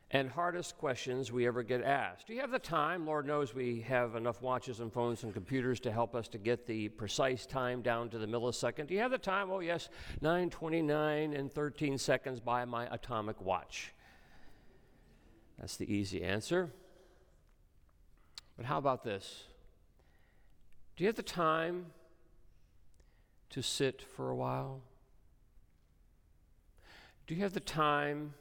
and 0.10 0.30
hardest 0.30 0.78
questions 0.78 1.32
we 1.32 1.46
ever 1.46 1.64
get 1.64 1.84
asked. 1.84 2.28
Do 2.28 2.34
you 2.34 2.40
have 2.40 2.50
the 2.50 2.60
time? 2.60 3.06
Lord 3.06 3.28
knows 3.28 3.54
we 3.54 3.82
have 3.82 4.16
enough 4.16 4.42
watches 4.42 4.80
and 4.80 4.92
phones 4.92 5.24
and 5.24 5.34
computers 5.34 5.82
to 5.82 5.92
help 5.92 6.16
us 6.16 6.30
to 6.30 6.38
get 6.38 6.66
the 6.66 6.88
precise 6.90 7.46
time 7.46 7.82
down 7.82 8.10
to 8.12 8.18
the 8.18 8.26
millisecond. 8.26 8.88
Do 8.88 8.94
you 8.94 9.02
have 9.02 9.12
the 9.12 9.18
time? 9.18 9.52
Oh, 9.52 9.60
yes, 9.60 9.90
9:29 10.22 11.38
and 11.38 11.52
13 11.52 11.98
seconds 11.98 12.40
by 12.40 12.64
my 12.64 12.88
atomic 12.90 13.42
watch. 13.42 13.94
That's 15.60 15.76
the 15.76 15.94
easy 15.94 16.24
answer. 16.24 16.72
But 18.58 18.66
how 18.66 18.80
about 18.80 19.04
this? 19.04 19.44
Do 20.96 21.04
you 21.04 21.08
have 21.08 21.16
the 21.16 21.22
time 21.22 21.88
to 23.52 23.62
sit 23.62 24.02
for 24.02 24.32
a 24.32 24.36
while? 24.36 24.82
Do 27.28 27.36
you 27.36 27.44
have 27.44 27.54
the 27.54 27.60
time 27.60 28.34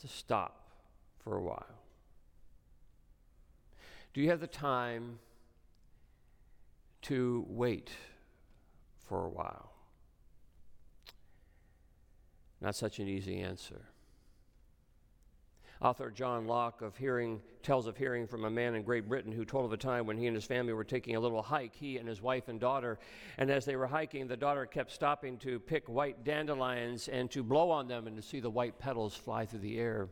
to 0.00 0.08
stop 0.08 0.68
for 1.22 1.36
a 1.36 1.42
while? 1.42 1.78
Do 4.12 4.20
you 4.20 4.30
have 4.30 4.40
the 4.40 4.46
time 4.46 5.20
to 7.02 7.44
wait 7.48 7.90
for 9.08 9.24
a 9.24 9.28
while? 9.28 9.70
Not 12.60 12.74
such 12.74 12.98
an 12.98 13.08
easy 13.08 13.40
answer. 13.40 13.82
Author 15.80 16.10
John 16.10 16.46
Locke 16.46 16.82
of 16.82 16.96
hearing 16.96 17.40
tells 17.62 17.86
of 17.86 17.96
hearing 17.96 18.26
from 18.26 18.44
a 18.44 18.50
man 18.50 18.74
in 18.74 18.82
Great 18.82 19.08
Britain 19.08 19.32
who 19.32 19.44
told 19.44 19.64
of 19.64 19.72
a 19.72 19.76
time 19.76 20.06
when 20.06 20.16
he 20.16 20.26
and 20.26 20.34
his 20.34 20.44
family 20.44 20.72
were 20.72 20.84
taking 20.84 21.16
a 21.16 21.20
little 21.20 21.42
hike, 21.42 21.74
he 21.74 21.96
and 21.96 22.08
his 22.08 22.20
wife 22.20 22.48
and 22.48 22.60
daughter. 22.60 22.98
And 23.38 23.50
as 23.50 23.64
they 23.64 23.76
were 23.76 23.86
hiking, 23.86 24.26
the 24.26 24.36
daughter 24.36 24.66
kept 24.66 24.92
stopping 24.92 25.38
to 25.38 25.58
pick 25.58 25.88
white 25.88 26.24
dandelions 26.24 27.08
and 27.08 27.30
to 27.32 27.42
blow 27.42 27.70
on 27.70 27.88
them 27.88 28.06
and 28.06 28.16
to 28.16 28.22
see 28.22 28.40
the 28.40 28.50
white 28.50 28.78
petals 28.78 29.14
fly 29.14 29.46
through 29.46 29.60
the 29.60 29.78
air. 29.78 30.08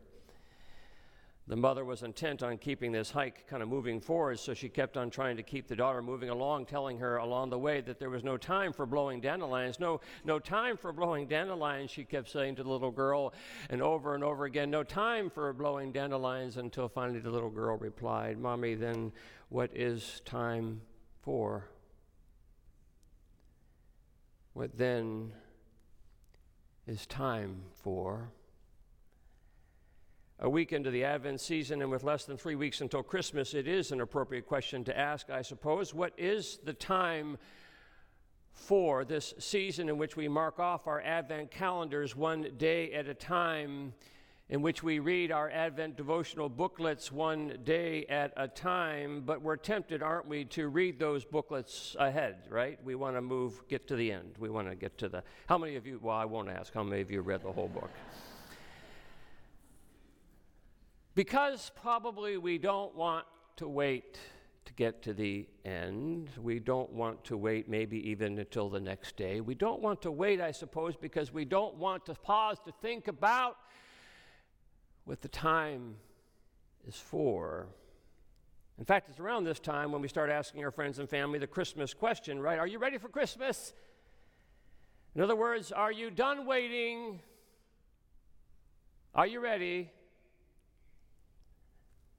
The 1.45 1.57
mother 1.57 1.83
was 1.83 2.03
intent 2.03 2.41
on 2.41 2.57
keeping 2.57 2.93
this 2.93 3.11
hike 3.11 3.45
kind 3.47 3.61
of 3.61 3.67
moving 3.67 3.99
forward, 3.99 4.39
so 4.39 4.53
she 4.53 4.69
kept 4.69 4.95
on 4.95 5.09
trying 5.09 5.35
to 5.35 5.43
keep 5.43 5.67
the 5.67 5.75
daughter 5.75 6.01
moving 6.01 6.29
along, 6.29 6.67
telling 6.67 6.97
her 6.99 7.17
along 7.17 7.49
the 7.49 7.59
way 7.59 7.81
that 7.81 7.99
there 7.99 8.09
was 8.09 8.23
no 8.23 8.37
time 8.37 8.71
for 8.71 8.85
blowing 8.85 9.19
dandelions. 9.19 9.77
No, 9.77 9.99
no 10.23 10.39
time 10.39 10.77
for 10.77 10.93
blowing 10.93 11.27
dandelions, 11.27 11.91
she 11.91 12.05
kept 12.05 12.29
saying 12.29 12.55
to 12.55 12.63
the 12.63 12.69
little 12.69 12.91
girl, 12.91 13.33
and 13.69 13.81
over 13.81 14.15
and 14.15 14.23
over 14.23 14.45
again, 14.45 14.71
no 14.71 14.83
time 14.83 15.29
for 15.29 15.51
blowing 15.51 15.91
dandelions, 15.91 16.55
until 16.55 16.87
finally 16.87 17.19
the 17.19 17.29
little 17.29 17.49
girl 17.49 17.75
replied, 17.75 18.39
Mommy, 18.39 18.75
then 18.75 19.11
what 19.49 19.69
is 19.75 20.21
time 20.23 20.79
for? 21.23 21.67
What 24.53 24.77
then 24.77 25.33
is 26.87 27.05
time 27.05 27.63
for? 27.83 28.31
A 30.43 30.49
week 30.49 30.73
into 30.73 30.91
the 30.91 31.05
Advent 31.05 31.39
season 31.39 31.81
and 31.81 31.89
with 31.89 32.03
less 32.03 32.25
than 32.25 32.35
three 32.35 32.55
weeks 32.55 32.81
until 32.81 33.01
Christmas, 33.01 33.53
it 33.53 33.65
is 33.65 33.93
an 33.93 34.01
appropriate 34.01 34.45
question 34.45 34.83
to 34.83 34.97
ask, 34.97 35.29
I 35.29 35.41
suppose. 35.41 35.93
What 35.93 36.11
is 36.17 36.59
the 36.65 36.73
time 36.73 37.37
for 38.51 39.05
this 39.05 39.33
season 39.39 39.87
in 39.87 39.97
which 39.97 40.17
we 40.17 40.27
mark 40.27 40.59
off 40.59 40.85
our 40.85 41.01
Advent 41.01 41.49
calendars 41.49 42.13
one 42.13 42.45
day 42.57 42.91
at 42.91 43.07
a 43.07 43.13
time, 43.13 43.93
in 44.49 44.61
which 44.61 44.83
we 44.83 44.99
read 44.99 45.31
our 45.31 45.49
Advent 45.49 45.95
devotional 45.95 46.49
booklets 46.49 47.09
one 47.09 47.59
day 47.63 48.05
at 48.07 48.33
a 48.35 48.49
time? 48.49 49.23
But 49.25 49.41
we're 49.41 49.55
tempted, 49.55 50.03
aren't 50.03 50.27
we, 50.27 50.43
to 50.45 50.67
read 50.67 50.99
those 50.99 51.23
booklets 51.23 51.95
ahead, 51.97 52.49
right? 52.49 52.77
We 52.83 52.95
want 52.95 53.15
to 53.15 53.21
move, 53.21 53.65
get 53.69 53.87
to 53.87 53.95
the 53.95 54.11
end. 54.11 54.33
We 54.37 54.49
want 54.49 54.67
to 54.67 54.75
get 54.75 54.97
to 54.97 55.07
the. 55.07 55.23
How 55.47 55.57
many 55.57 55.77
of 55.77 55.87
you, 55.87 56.01
well, 56.03 56.17
I 56.17 56.25
won't 56.25 56.49
ask, 56.49 56.73
how 56.73 56.83
many 56.83 57.01
of 57.01 57.09
you 57.09 57.21
read 57.21 57.43
the 57.43 57.51
whole 57.53 57.69
book? 57.69 57.91
Because 61.15 61.71
probably 61.79 62.37
we 62.37 62.57
don't 62.57 62.95
want 62.95 63.25
to 63.57 63.67
wait 63.67 64.17
to 64.65 64.73
get 64.73 65.03
to 65.03 65.13
the 65.13 65.47
end. 65.63 66.29
We 66.41 66.59
don't 66.59 66.91
want 66.91 67.23
to 67.25 67.37
wait 67.37 67.69
maybe 67.69 68.09
even 68.09 68.39
until 68.39 68.69
the 68.69 68.79
next 68.79 69.15
day. 69.15 69.39
We 69.39 69.53
don't 69.53 69.81
want 69.81 70.01
to 70.03 70.11
wait, 70.11 70.41
I 70.41 70.51
suppose, 70.51 70.95
because 70.95 71.31
we 71.31 71.45
don't 71.45 71.75
want 71.75 72.07
to 72.07 72.15
pause 72.15 72.57
to 72.65 72.73
think 72.81 73.07
about 73.07 73.57
what 75.05 75.21
the 75.21 75.27
time 75.27 75.97
is 76.87 76.95
for. 76.95 77.67
In 78.79 78.85
fact, 78.85 79.09
it's 79.09 79.19
around 79.19 79.43
this 79.43 79.59
time 79.59 79.91
when 79.91 80.01
we 80.01 80.07
start 80.07 80.31
asking 80.31 80.63
our 80.63 80.71
friends 80.71 80.97
and 80.97 81.07
family 81.07 81.37
the 81.37 81.45
Christmas 81.45 81.93
question, 81.93 82.39
right? 82.39 82.57
Are 82.57 82.65
you 82.65 82.79
ready 82.79 82.97
for 82.97 83.07
Christmas? 83.07 83.73
In 85.13 85.21
other 85.21 85.35
words, 85.35 85.71
are 85.71 85.91
you 85.91 86.09
done 86.09 86.47
waiting? 86.47 87.19
Are 89.13 89.27
you 89.27 89.39
ready? 89.41 89.91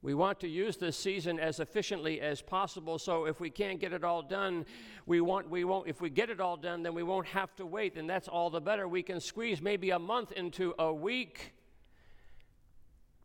We 0.05 0.13
want 0.13 0.39
to 0.41 0.47
use 0.47 0.77
this 0.77 0.95
season 0.95 1.39
as 1.39 1.59
efficiently 1.59 2.21
as 2.21 2.39
possible. 2.39 2.99
So 2.99 3.25
if 3.25 3.39
we 3.39 3.49
can't 3.49 3.79
get 3.79 3.91
it 3.91 4.03
all 4.03 4.21
done, 4.21 4.67
we 5.07 5.19
want 5.19 5.49
we 5.49 5.63
won't 5.63 5.87
if 5.87 5.99
we 5.99 6.11
get 6.11 6.29
it 6.29 6.39
all 6.39 6.57
done, 6.57 6.83
then 6.83 6.93
we 6.93 7.01
won't 7.01 7.25
have 7.25 7.55
to 7.55 7.65
wait, 7.65 7.97
and 7.97 8.07
that's 8.07 8.27
all 8.27 8.51
the 8.51 8.61
better. 8.61 8.87
We 8.87 9.01
can 9.01 9.19
squeeze 9.19 9.63
maybe 9.63 9.89
a 9.89 9.97
month 9.97 10.31
into 10.33 10.75
a 10.77 10.93
week 10.93 11.53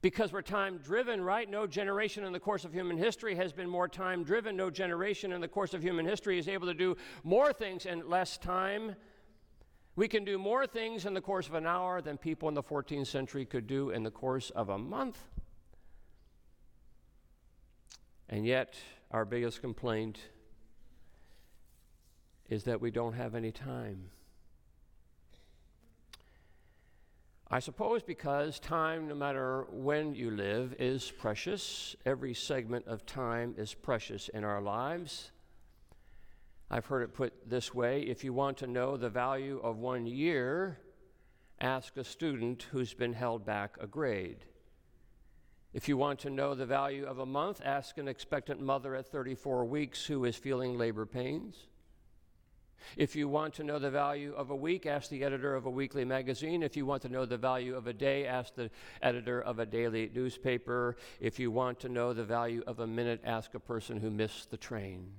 because 0.01 0.33
we're 0.33 0.41
time 0.41 0.78
driven, 0.78 1.20
right? 1.20 1.51
No 1.51 1.66
generation 1.66 2.24
in 2.24 2.33
the 2.33 2.41
course 2.41 2.64
of 2.64 2.72
human 2.72 2.97
history 2.97 3.35
has 3.35 3.53
been 3.53 3.68
more 3.68 3.87
time 3.87 4.24
driven. 4.24 4.57
No 4.57 4.70
generation 4.70 5.33
in 5.33 5.43
the 5.43 5.49
course 5.49 5.74
of 5.74 5.83
human 5.83 6.07
history 6.07 6.39
is 6.39 6.49
able 6.49 6.66
to 6.66 6.72
do 6.72 6.97
more 7.24 7.53
things 7.53 7.85
in 7.85 8.09
less 8.09 8.39
time. 8.39 8.97
We 9.97 10.09
can 10.09 10.24
do 10.24 10.39
more 10.39 10.66
things 10.66 11.05
in 11.05 11.12
the 11.12 11.20
course 11.20 11.47
of 11.47 11.53
an 11.53 11.66
hour 11.66 12.01
than 12.01 12.16
people 12.16 12.49
in 12.49 12.55
the 12.55 12.62
14th 12.62 13.09
century 13.09 13.45
could 13.45 13.66
do 13.66 13.91
in 13.91 14.03
the 14.03 14.11
course 14.11 14.49
of 14.49 14.70
a 14.70 14.78
month. 14.78 15.18
And 18.31 18.47
yet, 18.47 18.76
our 19.11 19.24
biggest 19.24 19.61
complaint 19.61 20.20
is 22.49 22.62
that 22.64 22.81
we 22.81 22.93
don't 22.93 23.14
have 23.14 23.35
any 23.35 23.51
time. 23.51 24.11
I 27.51 27.59
suppose 27.59 28.05
because 28.05 28.61
time, 28.61 29.09
no 29.09 29.16
matter 29.16 29.66
when 29.72 30.14
you 30.14 30.31
live, 30.31 30.76
is 30.78 31.11
precious. 31.11 31.97
Every 32.07 32.33
segment 32.33 32.87
of 32.87 33.05
time 33.05 33.57
is 33.59 33.74
precious 33.74 34.28
in 34.28 34.45
our 34.45 34.62
lives. 34.62 35.33
I've 36.70 36.87
heard 36.87 37.03
it 37.03 37.12
put 37.12 37.51
this 37.51 37.74
way 37.74 38.03
if 38.03 38.22
you 38.22 38.33
want 38.33 38.59
to 38.59 38.68
know 38.68 38.97
the 38.97 39.11
value 39.11 39.59
of 39.64 39.78
one 39.78 40.07
year, 40.07 40.78
ask 41.61 41.97
a 41.97 42.05
student 42.05 42.68
who's 42.70 42.95
been 42.95 43.12
held 43.12 43.45
back 43.45 43.76
a 43.81 43.89
grade. 43.89 44.45
If 45.73 45.89
you 45.89 45.97
want 45.97 46.18
to 46.21 46.31
know 46.31 46.55
the 46.55 46.66
value 46.66 47.07
of 47.07 47.21
a 47.21 47.27
month, 47.27 47.61
ask 47.64 47.97
an 47.99 48.09
expectant 48.09 48.61
mother 48.61 48.97
at 48.97 49.07
34 49.07 49.64
weeks 49.64 50.05
who 50.05 50.25
is 50.25 50.35
feeling 50.35 50.77
labor 50.77 51.07
pains. 51.07 51.68
If 52.97 53.14
you 53.14 53.29
want 53.29 53.55
to 53.55 53.64
know 53.64 53.79
the 53.79 53.91
value 53.91 54.35
of 54.35 54.51
a 54.51 54.57
week, 54.57 54.87
ask 54.87 55.11
the 55.11 55.23
editor 55.23 55.55
of 55.55 55.66
a 55.66 55.71
weekly 55.71 56.05
magazine. 56.05 56.62
If 56.62 56.77
you 56.77 56.87
want 56.87 57.03
to 57.03 57.09
know 57.09 57.25
the 57.25 57.37
value 57.37 57.77
of 57.77 57.87
a 57.87 57.93
day, 57.93 58.27
ask 58.27 58.55
the 58.55 58.71
editor 59.03 59.41
of 59.41 59.59
a 59.59 59.66
daily 59.66 60.11
newspaper. 60.12 60.97
If 61.21 61.39
you 61.39 61.51
want 61.51 61.79
to 61.81 61.89
know 61.89 62.12
the 62.12 62.25
value 62.25 62.62
of 62.66 62.81
a 62.81 62.87
minute, 62.87 63.21
ask 63.25 63.55
a 63.55 63.61
person 63.61 63.99
who 63.99 64.11
missed 64.11 64.51
the 64.51 64.57
train. 64.57 65.12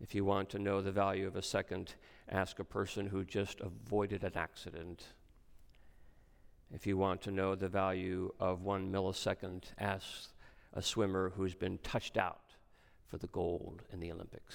If 0.00 0.14
you 0.14 0.24
want 0.24 0.48
to 0.50 0.58
know 0.58 0.80
the 0.80 0.92
value 0.92 1.26
of 1.26 1.36
a 1.36 1.42
second, 1.42 1.94
ask 2.28 2.58
a 2.58 2.64
person 2.64 3.06
who 3.06 3.24
just 3.24 3.60
avoided 3.60 4.22
an 4.22 4.32
accident. 4.34 5.04
If 6.72 6.86
you 6.86 6.96
want 6.96 7.22
to 7.22 7.30
know 7.30 7.54
the 7.54 7.68
value 7.68 8.32
of 8.38 8.62
one 8.62 8.92
millisecond, 8.92 9.64
ask 9.78 10.30
a 10.72 10.80
swimmer 10.80 11.30
who's 11.30 11.54
been 11.54 11.78
touched 11.78 12.16
out 12.16 12.54
for 13.08 13.18
the 13.18 13.26
gold 13.28 13.82
in 13.92 13.98
the 13.98 14.12
Olympics. 14.12 14.54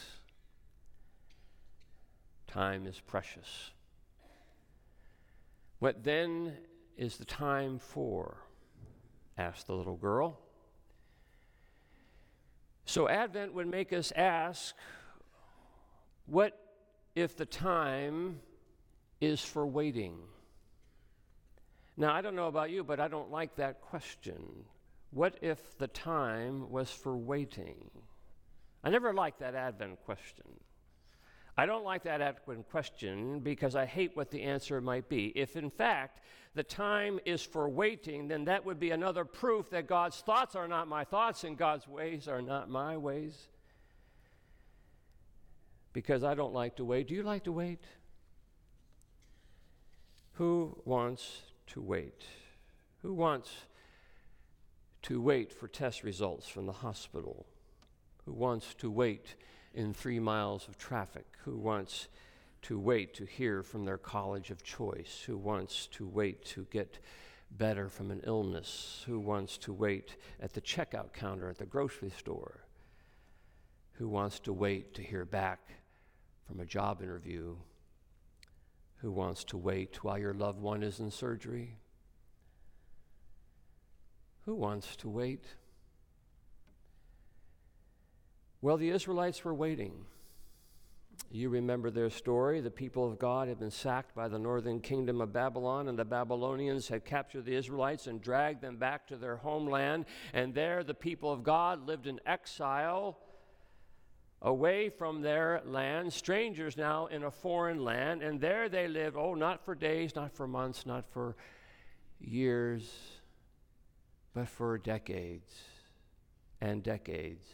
Time 2.47 2.87
is 2.87 3.01
precious. 3.01 3.71
What 5.79 6.03
then 6.03 6.53
is 6.97 7.17
the 7.17 7.25
time 7.25 7.79
for? 7.79 8.37
asked 9.37 9.67
the 9.67 9.73
little 9.73 9.97
girl. 9.97 10.39
So 12.85 13.09
Advent 13.09 13.53
would 13.53 13.67
make 13.67 13.91
us 13.91 14.13
ask 14.15 14.73
what 16.27 16.57
if 17.15 17.35
the 17.35 17.45
time 17.45 18.39
is 19.19 19.41
for 19.41 19.65
waiting? 19.65 20.17
Now, 21.97 22.13
I 22.13 22.21
don't 22.21 22.35
know 22.35 22.47
about 22.47 22.71
you, 22.71 22.83
but 22.83 22.99
I 22.99 23.07
don't 23.07 23.31
like 23.31 23.55
that 23.55 23.81
question. 23.81 24.65
What 25.11 25.37
if 25.41 25.77
the 25.77 25.87
time 25.87 26.69
was 26.69 26.91
for 26.91 27.15
waiting? 27.15 27.89
I 28.83 28.89
never 28.89 29.13
liked 29.13 29.39
that 29.39 29.55
Advent 29.55 30.03
question. 30.05 30.45
I 31.57 31.65
don't 31.65 31.85
like 31.85 32.03
that 32.03 32.19
Advent 32.19 32.69
question 32.69 33.39
because 33.39 33.75
I 33.75 33.85
hate 33.85 34.15
what 34.15 34.29
the 34.29 34.41
answer 34.41 34.81
might 34.81 35.07
be. 35.07 35.27
If, 35.27 35.55
in 35.55 35.69
fact, 35.69 36.19
the 36.53 36.63
time 36.63 37.19
is 37.25 37.41
for 37.41 37.69
waiting, 37.69 38.27
then 38.27 38.45
that 38.45 38.65
would 38.65 38.79
be 38.79 38.91
another 38.91 39.23
proof 39.23 39.69
that 39.69 39.87
God's 39.87 40.17
thoughts 40.17 40.55
are 40.55 40.67
not 40.67 40.89
my 40.89 41.05
thoughts 41.05 41.45
and 41.45 41.57
God's 41.57 41.87
ways 41.87 42.27
are 42.27 42.41
not 42.41 42.69
my 42.69 42.97
ways. 42.97 43.47
Because 45.93 46.25
I 46.25 46.35
don't 46.35 46.53
like 46.53 46.75
to 46.75 46.83
wait. 46.83 47.07
Do 47.07 47.15
you 47.15 47.23
like 47.23 47.45
to 47.45 47.53
wait? 47.53 47.79
Who 50.33 50.77
wants 50.83 51.41
to 51.67 51.81
wait? 51.81 52.25
Who 53.01 53.13
wants 53.13 53.51
to 55.03 55.21
wait 55.21 55.51
for 55.51 55.67
test 55.67 56.03
results 56.03 56.47
from 56.47 56.65
the 56.65 56.71
hospital? 56.71 57.45
Who 58.25 58.33
wants 58.33 58.73
to 58.75 58.89
wait 58.89 59.35
in 59.73 59.93
three 59.93 60.19
miles 60.19 60.67
of 60.67 60.77
traffic? 60.77 61.25
Who 61.43 61.57
wants 61.57 62.07
to 62.63 62.79
wait 62.79 63.13
to 63.13 63.25
hear 63.25 63.61
from 63.61 63.85
their 63.85 63.99
college 63.99 64.49
of 64.49 64.63
choice? 64.63 65.23
Who 65.27 65.37
wants 65.37 65.87
to 65.87 66.07
wait 66.07 66.43
to 66.45 66.65
get 66.71 66.97
better 67.51 67.89
from 67.89 68.09
an 68.09 68.21
illness? 68.25 69.03
Who 69.05 69.19
wants 69.19 69.57
to 69.59 69.73
wait 69.73 70.15
at 70.41 70.53
the 70.53 70.61
checkout 70.61 71.13
counter 71.13 71.49
at 71.49 71.59
the 71.59 71.65
grocery 71.65 72.09
store? 72.09 72.61
Who 73.93 74.07
wants 74.07 74.39
to 74.41 74.53
wait 74.53 74.95
to 74.95 75.03
hear 75.03 75.25
back 75.25 75.59
from 76.47 76.59
a 76.59 76.65
job 76.65 77.01
interview? 77.01 77.55
Who 78.97 79.11
wants 79.11 79.43
to 79.45 79.57
wait 79.57 80.03
while 80.03 80.17
your 80.17 80.33
loved 80.33 80.59
one 80.59 80.83
is 80.83 80.99
in 80.99 81.11
surgery? 81.11 81.77
Who 84.45 84.55
wants 84.55 84.95
to 84.97 85.09
wait? 85.09 85.45
Well, 88.61 88.77
the 88.77 88.89
Israelites 88.89 89.43
were 89.43 89.53
waiting. 89.53 90.05
You 91.31 91.49
remember 91.49 91.89
their 91.89 92.09
story. 92.09 92.61
The 92.61 92.71
people 92.71 93.07
of 93.07 93.19
God 93.19 93.47
had 93.47 93.59
been 93.59 93.71
sacked 93.71 94.15
by 94.15 94.27
the 94.27 94.39
northern 94.39 94.79
kingdom 94.79 95.21
of 95.21 95.33
Babylon, 95.33 95.87
and 95.87 95.97
the 95.97 96.05
Babylonians 96.05 96.87
had 96.87 97.05
captured 97.05 97.45
the 97.45 97.55
Israelites 97.55 98.07
and 98.07 98.21
dragged 98.21 98.61
them 98.61 98.77
back 98.77 99.07
to 99.07 99.17
their 99.17 99.35
homeland. 99.35 100.05
And 100.33 100.53
there, 100.53 100.83
the 100.83 100.93
people 100.93 101.31
of 101.31 101.43
God 101.43 101.85
lived 101.85 102.07
in 102.07 102.19
exile 102.25 103.17
away 104.41 104.89
from 104.89 105.21
their 105.21 105.61
land, 105.65 106.11
strangers 106.13 106.77
now 106.77 107.07
in 107.07 107.23
a 107.23 107.31
foreign 107.31 107.83
land, 107.83 108.21
and 108.21 108.39
there 108.39 108.69
they 108.69 108.87
lived, 108.87 109.15
oh, 109.17 109.33
not 109.33 109.63
for 109.63 109.75
days, 109.75 110.15
not 110.15 110.31
for 110.31 110.47
months, 110.47 110.85
not 110.85 111.05
for 111.09 111.35
years, 112.19 112.91
but 114.33 114.47
for 114.47 114.77
decades 114.77 115.53
and 116.61 116.83
decades. 116.83 117.45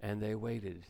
And 0.00 0.20
they 0.20 0.34
waited 0.34 0.82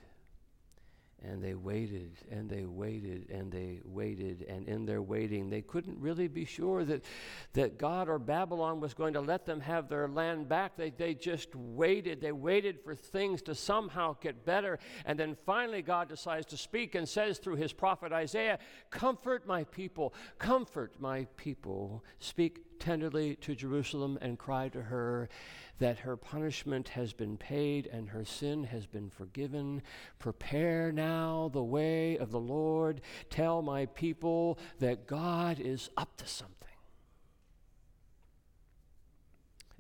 and 1.27 1.43
they 1.43 1.55
waited 1.55 2.11
and 2.31 2.49
they 2.49 2.65
waited 2.65 3.31
and 3.31 3.51
they 3.51 3.81
waited. 3.85 4.45
And 4.49 4.69
in 4.69 4.85
their 4.85 5.03
waiting, 5.03 5.49
they 5.49 5.63
couldn't 5.63 5.99
really 5.99 6.29
be 6.29 6.45
sure 6.45 6.85
that, 6.85 7.05
that 7.55 7.79
God 7.79 8.09
or 8.09 8.19
Babylon 8.19 8.81
was 8.81 8.95
going 8.95 9.15
to 9.15 9.21
let 9.21 9.47
them 9.47 9.61
have 9.61 9.89
their 9.89 10.09
land 10.09 10.49
back. 10.49 10.77
They, 10.77 10.91
they 10.91 11.15
just 11.15 11.55
waited. 11.55 12.21
They 12.21 12.33
waited 12.33 12.81
for 12.85 12.95
things 12.95 13.43
to 13.43 13.55
somehow 13.55 14.17
get 14.21 14.45
better. 14.45 14.79
And 15.07 15.19
then 15.19 15.37
finally, 15.47 15.83
God 15.83 16.09
decides 16.09 16.47
to 16.47 16.57
speak 16.57 16.95
and 16.95 17.09
says 17.09 17.39
through 17.39 17.57
his 17.57 17.73
prophet 17.73 18.13
Isaiah, 18.13 18.59
Comfort 18.91 19.47
my 19.47 19.65
people, 19.65 20.15
comfort 20.39 20.95
my 20.99 21.27
people. 21.37 22.05
Speak 22.19 22.74
tenderly 22.79 23.37
to 23.37 23.55
Jerusalem 23.55 24.19
and 24.21 24.39
cry 24.39 24.69
to 24.71 24.83
her 24.83 25.29
that 25.79 25.99
her 25.99 26.17
punishment 26.17 26.89
has 26.91 27.13
been 27.13 27.37
paid 27.37 27.87
and 27.87 28.09
her 28.09 28.25
sin 28.25 28.65
has 28.65 28.87
been 28.87 29.11
forgiven. 29.11 29.83
Prepare 30.19 30.93
now 30.93 31.51
the 31.53 31.63
way 31.63 32.17
of 32.19 32.31
the 32.31 32.41
Lord. 32.41 33.01
Tell 33.31 33.63
my 33.63 33.87
people 33.87 34.59
that 34.79 35.07
God 35.07 35.59
is 35.59 35.91
up 35.97 36.17
to 36.19 36.27
something. 36.27 36.74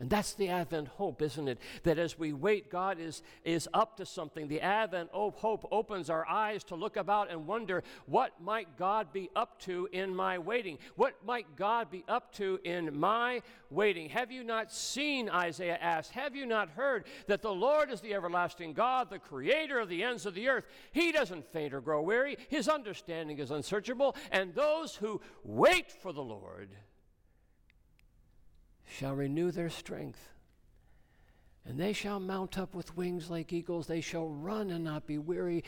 And 0.01 0.11
that's 0.11 0.35
the 0.35 0.49
Advent 0.49 0.89
hope, 0.89 1.23
isn't 1.23 1.47
it? 1.47 1.59
That 1.85 1.99
as 1.99 2.19
we 2.19 2.33
wait, 2.33 2.69
God 2.69 2.99
is, 2.99 3.23
is 3.45 3.69
up 3.73 3.97
to 3.99 4.07
something. 4.07 4.49
The 4.49 4.61
Advent 4.61 5.11
hope 5.13 5.69
opens 5.71 6.11
our 6.11 6.27
eyes 6.29 6.65
to 6.65 6.75
look 6.75 6.97
about 6.97 7.31
and 7.31 7.47
wonder 7.47 7.85
what 8.07 8.33
might 8.43 8.77
God 8.77 9.13
be 9.13 9.31
up 9.37 9.61
to 9.61 9.89
in 9.93 10.15
my 10.15 10.39
waiting? 10.39 10.79
What 10.97 11.15
might 11.25 11.55
God 11.55 11.93
be 11.93 12.05
up 12.09 12.33
to 12.35 12.59
in 12.65 12.99
my 12.99 13.41
waiting? 13.71 14.09
Have 14.09 14.33
you 14.33 14.43
not 14.43 14.73
seen, 14.73 15.29
Isaiah 15.29 15.79
asked, 15.81 16.11
have 16.11 16.35
you 16.35 16.45
not 16.45 16.71
heard 16.71 17.05
that 17.29 17.41
the 17.41 17.55
Lord 17.55 17.89
is 17.93 18.01
the 18.01 18.15
everlasting 18.15 18.73
God, 18.73 19.11
the 19.11 19.21
creator 19.21 19.79
of 19.79 19.89
the 19.89 20.03
ends 20.03 20.27
of 20.27 20.35
the 20.35 20.49
earth? 20.49 20.65
He 20.91 21.13
doesn't 21.13 21.53
faint 21.53 21.73
or 21.73 21.81
grow 21.81 22.03
weary, 22.03 22.37
his 22.49 22.69
understanding 22.69 23.39
is 23.39 23.53
unsearchable, 23.53 24.17
and 24.33 24.55
those 24.55 24.97
who 24.97 25.21
wait 25.45 25.93
for 25.93 26.13
the 26.13 26.21
Lord 26.21 26.71
shall 28.87 29.15
renew 29.15 29.51
their 29.51 29.71
strength. 29.71 30.31
And 31.65 31.81
they 31.81 31.93
shall 31.93 32.21
mount 32.21 32.59
up 32.59 32.75
with 32.75 32.97
wings 32.97 33.31
like 33.31 33.53
eagles. 33.53 33.87
They 33.87 34.01
shall 34.01 34.29
run 34.29 34.71
and 34.71 34.85
not 34.85 35.07
be 35.07 35.19
weary, 35.19 35.65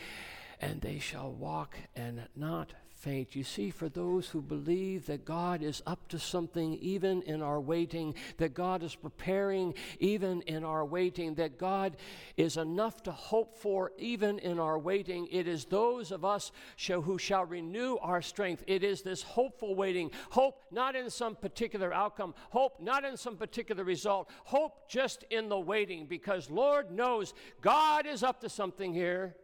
and 0.61 0.81
they 0.81 0.99
shall 0.99 1.31
walk 1.31 1.75
and 1.95 2.27
not 2.35 2.73
faint. 3.07 3.37
You 3.37 3.43
see, 3.45 3.69
for 3.69 3.87
those 3.87 4.27
who 4.27 4.41
believe 4.41 5.05
that 5.05 5.23
God 5.23 5.63
is 5.63 5.81
up 5.87 6.09
to 6.09 6.19
something 6.19 6.73
even 6.81 7.21
in 7.21 7.41
our 7.41 7.61
waiting, 7.61 8.13
that 8.35 8.53
God 8.53 8.83
is 8.83 8.95
preparing 8.95 9.75
even 10.01 10.41
in 10.41 10.65
our 10.65 10.83
waiting, 10.83 11.35
that 11.35 11.57
God 11.57 11.95
is 12.35 12.57
enough 12.57 13.01
to 13.03 13.13
hope 13.13 13.55
for 13.55 13.93
even 13.97 14.39
in 14.39 14.59
our 14.59 14.77
waiting, 14.77 15.25
it 15.31 15.47
is 15.47 15.63
those 15.63 16.11
of 16.11 16.25
us 16.25 16.51
shall, 16.75 17.01
who 17.01 17.17
shall 17.17 17.45
renew 17.45 17.95
our 18.01 18.21
strength. 18.21 18.65
It 18.67 18.83
is 18.83 19.03
this 19.03 19.21
hopeful 19.21 19.73
waiting. 19.73 20.11
Hope 20.31 20.63
not 20.69 20.97
in 20.97 21.09
some 21.09 21.37
particular 21.37 21.93
outcome, 21.93 22.33
hope 22.49 22.81
not 22.81 23.05
in 23.05 23.15
some 23.15 23.37
particular 23.37 23.85
result, 23.85 24.29
hope 24.43 24.89
just 24.89 25.23
in 25.29 25.47
the 25.47 25.57
waiting, 25.57 26.07
because 26.07 26.49
Lord 26.49 26.91
knows 26.91 27.33
God 27.61 28.05
is 28.05 28.21
up 28.21 28.41
to 28.41 28.49
something 28.49 28.93
here. 28.93 29.37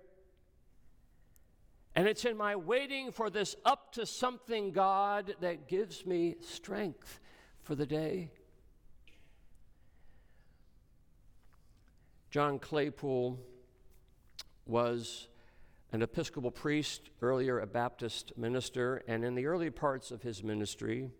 And 1.95 2.07
it's 2.07 2.25
in 2.25 2.35
my 2.35 2.55
waiting 2.55 3.11
for 3.11 3.29
this 3.29 3.55
up 3.65 3.93
to 3.93 4.05
something 4.05 4.71
God 4.71 5.35
that 5.41 5.67
gives 5.67 6.05
me 6.05 6.35
strength 6.41 7.19
for 7.61 7.75
the 7.75 7.85
day. 7.85 8.31
John 12.31 12.57
Claypool 12.57 13.39
was 14.65 15.27
an 15.91 16.01
Episcopal 16.01 16.49
priest, 16.49 17.11
earlier 17.21 17.59
a 17.59 17.67
Baptist 17.67 18.35
minister, 18.35 19.03
and 19.07 19.23
in 19.23 19.35
the 19.35 19.45
early 19.45 19.69
parts 19.69 20.09
of 20.09 20.23
his 20.23 20.43
ministry, 20.43 21.11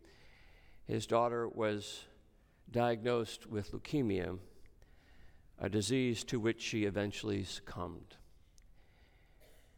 his 0.88 1.06
daughter 1.06 1.48
was 1.48 2.06
diagnosed 2.72 3.46
with 3.46 3.72
leukemia, 3.72 4.40
a 5.60 5.70
disease 5.70 6.24
to 6.24 6.40
which 6.40 6.60
she 6.60 6.86
eventually 6.86 7.44
succumbed. 7.44 8.16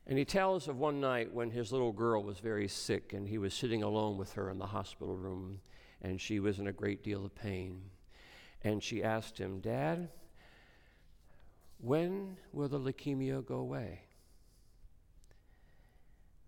And 0.08 0.18
he 0.18 0.26
tells 0.26 0.68
of 0.68 0.78
one 0.78 1.02
night 1.02 1.34
when 1.34 1.50
his 1.50 1.72
little 1.72 1.92
girl 1.92 2.24
was 2.24 2.40
very 2.40 2.68
sick 2.68 3.14
and 3.14 3.28
he 3.28 3.38
was 3.38 3.54
sitting 3.54 3.82
alone 3.82 4.18
with 4.18 4.34
her 4.34 4.50
in 4.50 4.60
the 4.60 4.68
hospital 4.68 5.16
room 5.16 5.60
and 6.02 6.22
she 6.22 6.40
was 6.40 6.60
in 6.60 6.68
a 6.68 6.74
great 6.74 7.04
deal 7.04 7.26
of 7.26 7.34
pain. 7.34 7.82
And 8.64 8.84
she 8.84 9.04
asked 9.04 9.38
him, 9.40 9.60
Dad, 9.60 10.10
when 11.80 12.38
will 12.54 12.68
the 12.68 12.80
leukemia 12.80 13.46
go 13.46 13.56
away? 13.56 14.02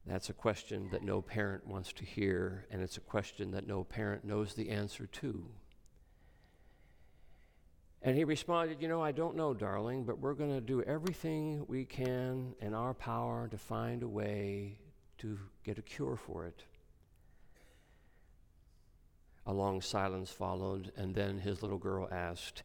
That's 0.05 0.29
a 0.29 0.33
question 0.33 0.89
that 0.91 1.03
no 1.03 1.21
parent 1.21 1.67
wants 1.67 1.91
to 1.93 2.05
hear, 2.05 2.65
and 2.71 2.81
it's 2.81 2.95
a 2.95 3.01
question 3.01 3.51
that 3.51 3.67
no 3.67 3.83
parent 3.83 4.23
knows 4.23 4.53
the 4.53 4.69
answer 4.69 5.05
to. 5.05 5.45
And 8.01 8.15
he 8.15 8.23
responded, 8.23 8.81
You 8.81 8.87
know, 8.87 9.01
I 9.01 9.11
don't 9.11 9.35
know, 9.35 9.53
darling, 9.53 10.03
but 10.03 10.19
we're 10.19 10.33
going 10.33 10.53
to 10.53 10.61
do 10.61 10.81
everything 10.83 11.65
we 11.67 11.85
can 11.85 12.53
in 12.61 12.73
our 12.73 12.93
power 12.93 13.47
to 13.49 13.57
find 13.57 14.03
a 14.03 14.07
way 14.07 14.79
to 15.19 15.39
get 15.63 15.77
a 15.77 15.81
cure 15.81 16.15
for 16.15 16.45
it. 16.45 16.63
A 19.45 19.53
long 19.53 19.81
silence 19.81 20.29
followed, 20.29 20.91
and 20.95 21.15
then 21.15 21.39
his 21.39 21.61
little 21.61 21.77
girl 21.77 22.07
asked, 22.11 22.63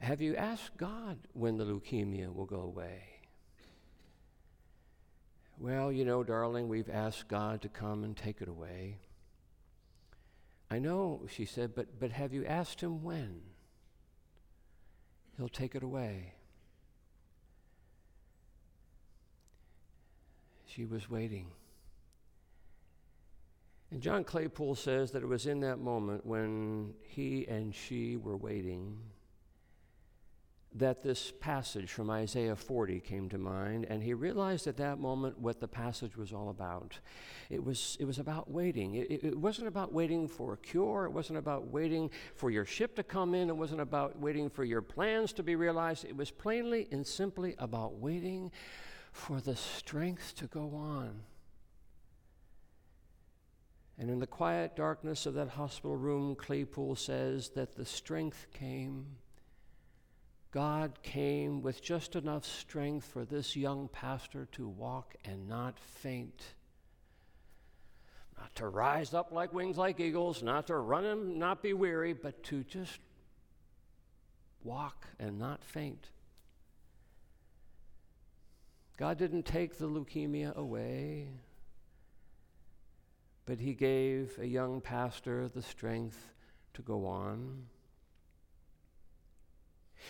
Have 0.00 0.20
you 0.20 0.34
asked 0.34 0.76
God 0.76 1.18
when 1.32 1.58
the 1.58 1.64
leukemia 1.64 2.34
will 2.34 2.46
go 2.46 2.60
away? 2.60 3.04
Well, 5.58 5.92
you 5.92 6.04
know, 6.04 6.24
darling, 6.24 6.68
we've 6.68 6.90
asked 6.90 7.28
God 7.28 7.62
to 7.62 7.68
come 7.68 8.02
and 8.02 8.16
take 8.16 8.40
it 8.40 8.48
away. 8.48 8.96
I 10.70 10.78
know, 10.78 11.26
she 11.30 11.44
said, 11.44 11.74
but, 11.74 12.00
but 12.00 12.10
have 12.10 12.32
you 12.32 12.44
asked 12.46 12.80
him 12.80 13.02
when? 13.04 13.42
He'll 15.36 15.48
take 15.48 15.74
it 15.74 15.82
away. 15.82 16.34
She 20.66 20.84
was 20.84 21.10
waiting. 21.10 21.48
And 23.90 24.00
John 24.00 24.24
Claypool 24.24 24.74
says 24.74 25.10
that 25.10 25.22
it 25.22 25.28
was 25.28 25.46
in 25.46 25.60
that 25.60 25.78
moment 25.78 26.24
when 26.24 26.94
he 27.02 27.46
and 27.46 27.74
she 27.74 28.16
were 28.16 28.36
waiting 28.36 28.98
that 30.74 31.02
this 31.02 31.32
passage 31.40 31.90
from 31.92 32.08
Isaiah 32.08 32.56
40 32.56 33.00
came 33.00 33.28
to 33.28 33.38
mind, 33.38 33.86
and 33.90 34.02
he 34.02 34.14
realized 34.14 34.66
at 34.66 34.78
that 34.78 34.98
moment 34.98 35.38
what 35.38 35.60
the 35.60 35.68
passage 35.68 36.16
was 36.16 36.32
all 36.32 36.48
about. 36.48 36.98
It 37.50 37.62
was, 37.62 37.96
it 38.00 38.06
was 38.06 38.18
about 38.18 38.50
waiting. 38.50 38.94
It, 38.94 39.24
it 39.24 39.38
wasn't 39.38 39.68
about 39.68 39.92
waiting 39.92 40.26
for 40.28 40.54
a 40.54 40.56
cure, 40.56 41.04
it 41.04 41.12
wasn't 41.12 41.38
about 41.38 41.66
waiting 41.68 42.10
for 42.34 42.50
your 42.50 42.64
ship 42.64 42.96
to 42.96 43.02
come 43.02 43.34
in, 43.34 43.50
it 43.50 43.56
wasn't 43.56 43.82
about 43.82 44.18
waiting 44.18 44.48
for 44.48 44.64
your 44.64 44.80
plans 44.80 45.32
to 45.34 45.42
be 45.42 45.56
realized. 45.56 46.04
It 46.04 46.16
was 46.16 46.30
plainly 46.30 46.88
and 46.90 47.06
simply 47.06 47.54
about 47.58 47.96
waiting 47.96 48.50
for 49.12 49.40
the 49.40 49.56
strength 49.56 50.34
to 50.36 50.46
go 50.46 50.74
on. 50.74 51.20
And 53.98 54.08
in 54.08 54.20
the 54.20 54.26
quiet 54.26 54.74
darkness 54.74 55.26
of 55.26 55.34
that 55.34 55.50
hospital 55.50 55.96
room, 55.96 56.34
Claypool 56.34 56.96
says 56.96 57.50
that 57.50 57.76
the 57.76 57.84
strength 57.84 58.46
came 58.52 59.06
God 60.52 61.02
came 61.02 61.62
with 61.62 61.82
just 61.82 62.14
enough 62.14 62.44
strength 62.44 63.06
for 63.06 63.24
this 63.24 63.56
young 63.56 63.88
pastor 63.88 64.46
to 64.52 64.68
walk 64.68 65.14
and 65.24 65.48
not 65.48 65.78
faint. 65.78 66.44
Not 68.38 68.54
to 68.56 68.68
rise 68.68 69.14
up 69.14 69.32
like 69.32 69.54
wings 69.54 69.78
like 69.78 69.98
eagles, 69.98 70.42
not 70.42 70.66
to 70.66 70.76
run 70.76 71.06
and 71.06 71.38
not 71.38 71.62
be 71.62 71.72
weary, 71.72 72.12
but 72.12 72.42
to 72.44 72.64
just 72.64 72.98
walk 74.62 75.06
and 75.18 75.38
not 75.38 75.64
faint. 75.64 76.10
God 78.98 79.16
didn't 79.16 79.44
take 79.44 79.78
the 79.78 79.88
leukemia 79.88 80.54
away, 80.54 81.28
but 83.46 83.58
He 83.58 83.72
gave 83.72 84.38
a 84.38 84.46
young 84.46 84.82
pastor 84.82 85.48
the 85.48 85.62
strength 85.62 86.30
to 86.74 86.82
go 86.82 87.06
on. 87.06 87.68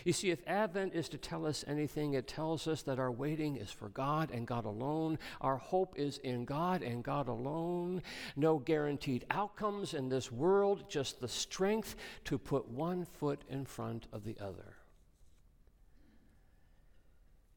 You 0.05 0.13
see, 0.13 0.31
if 0.31 0.41
Advent 0.47 0.95
is 0.95 1.09
to 1.11 1.19
tell 1.19 1.47
us 1.47 1.65
anything, 1.67 2.15
it 2.15 2.27
tells 2.27 2.67
us 2.67 2.83
that 2.83 2.99
our 2.99 3.11
waiting 3.11 3.57
is 3.57 3.71
for 3.71 3.89
God 3.89 4.31
and 4.31 4.47
God 4.47 4.65
alone. 4.65 5.19
Our 5.41 5.57
hope 5.57 5.95
is 5.97 6.19
in 6.19 6.45
God 6.45 6.83
and 6.83 7.03
God 7.03 7.29
alone. 7.29 8.03
No 8.37 8.59
guaranteed 8.59 9.25
outcomes 9.31 9.95
in 9.95 10.09
this 10.09 10.31
world, 10.31 10.89
just 10.89 11.21
the 11.21 11.29
strength 11.29 11.97
to 12.25 12.39
put 12.39 12.69
one 12.69 13.05
foot 13.05 13.43
in 13.49 13.65
front 13.65 14.07
of 14.13 14.25
the 14.25 14.37
other. 14.41 14.77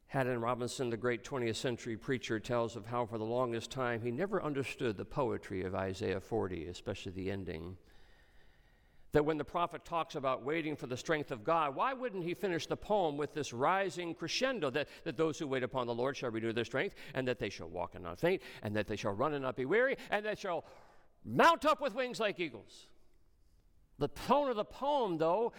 Haddon 0.08 0.40
Robinson, 0.40 0.90
the 0.90 0.98
great 0.98 1.24
20th 1.24 1.58
century 1.58 1.98
preacher, 1.98 2.40
tells 2.40 2.76
of 2.76 2.86
how 2.86 3.06
for 3.06 3.18
the 3.18 3.26
longest 3.26 3.70
time 3.72 4.02
he 4.02 4.12
never 4.12 4.42
understood 4.42 4.96
the 4.96 5.04
poetry 5.04 5.64
of 5.64 5.76
Isaiah 5.76 6.22
40, 6.22 6.68
especially 6.68 7.12
the 7.12 7.32
ending 7.32 7.76
that 9.16 9.24
when 9.24 9.38
the 9.38 9.46
prophet 9.46 9.86
talks 9.86 10.16
about 10.16 10.44
waiting 10.44 10.76
for 10.76 10.88
the 10.88 10.98
strength 10.98 11.32
of 11.32 11.42
God, 11.42 11.74
why 11.74 11.94
wouldn't 11.94 12.26
he 12.26 12.34
finish 12.34 12.68
the 12.68 12.76
poem 12.76 13.16
with 13.16 13.34
this 13.34 13.54
rising 13.54 14.14
crescendo 14.14 14.70
that, 14.70 14.90
that 15.06 15.16
those 15.16 15.40
who 15.40 15.48
wait 15.48 15.64
upon 15.64 15.88
the 15.88 15.94
Lord 15.94 16.18
shall 16.18 16.32
renew 16.32 16.52
their 16.52 16.66
strength, 16.66 16.96
and 17.14 17.26
that 17.30 17.40
they 17.40 17.48
shall 17.50 17.70
walk 17.70 17.96
and 17.96 18.04
not 18.04 18.20
faint, 18.20 18.42
and 18.62 18.76
that 18.76 18.88
they 18.88 18.98
shall 18.98 19.14
run 19.14 19.34
and 19.34 19.42
not 19.42 19.56
be 19.56 19.64
weary, 19.64 19.96
and 20.12 20.26
that 20.26 20.38
shall 20.38 20.66
mount 21.24 21.64
up 21.64 21.80
with 21.80 21.96
wings 21.96 22.20
like 22.20 22.42
eagles? 22.42 22.88
The 24.00 24.10
tone 24.10 24.50
of 24.50 24.58
the 24.58 24.66
poem, 24.66 25.18
though, 25.18 25.54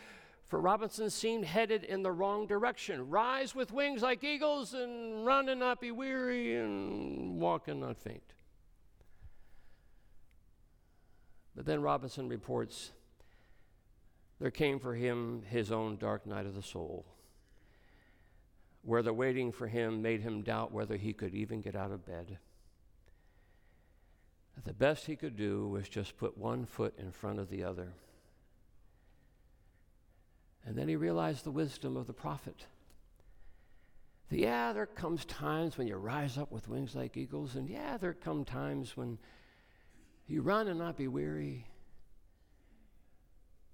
for 0.49 0.61
Robinson 0.61 1.09
seemed 1.09 1.47
headed 1.47 1.83
in 1.83 2.03
the 2.03 2.13
wrong 2.13 2.47
direction. 2.47 3.09
Rise 3.09 3.55
with 3.55 3.73
wings 3.73 4.03
like 4.03 4.23
eagles, 4.23 4.75
and 4.75 5.25
run 5.25 5.49
and 5.49 5.61
not 5.61 5.81
be 5.81 5.93
weary, 5.93 6.57
and 6.57 7.41
walk 7.41 7.69
and 7.69 7.81
not 7.81 7.97
faint. 7.97 8.35
But 11.55 11.65
then 11.65 11.81
Robinson 11.81 12.29
reports 12.29 12.91
there 14.41 14.51
came 14.51 14.79
for 14.79 14.95
him 14.95 15.43
his 15.49 15.73
own 15.73 15.97
dark 15.97 16.27
night 16.27 16.47
of 16.47 16.55
the 16.55 16.63
soul, 16.63 17.07
where 18.83 19.03
the 19.03 19.13
waiting 19.13 19.53
for 19.53 19.67
him 19.67 20.03
made 20.03 20.21
him 20.21 20.43
doubt 20.43 20.73
whether 20.73 20.97
he 20.97 21.13
could 21.13 21.35
even 21.35 21.61
get 21.61 21.75
out 21.75 21.91
of 21.91 22.07
bed. 22.07 22.39
The 24.65 24.73
best 24.73 25.07
he 25.07 25.17
could 25.17 25.37
do 25.37 25.69
was 25.69 25.89
just 25.89 26.17
put 26.17 26.37
one 26.37 26.65
foot 26.65 26.95
in 26.99 27.13
front 27.13 27.39
of 27.39 27.51
the 27.51 27.63
other. 27.63 27.93
And 30.65 30.77
then 30.77 30.89
he 30.89 30.97
realized 30.97 31.45
the 31.45 31.51
wisdom 31.51 31.97
of 31.97 32.07
the 32.07 32.13
prophet. 32.13 32.67
That, 34.31 34.39
yeah, 34.39 34.73
there 34.73 34.87
comes 34.87 35.25
times 35.25 35.79
when 35.79 35.87
you 35.87 35.97
rise 35.97 36.37
up 36.37 36.51
with 36.51 36.69
wings 36.69 36.97
like 36.97 37.17
eagles, 37.17 37.55
and 37.55 37.69
yeah, 37.69 37.97
there 37.97 38.15
come 38.15 38.45
times 38.45 38.97
when 38.97 39.19
you 40.27 40.43
run 40.43 40.67
and 40.67 40.81
not 40.81 40.97
be 40.97 41.07
weary. 41.07 41.67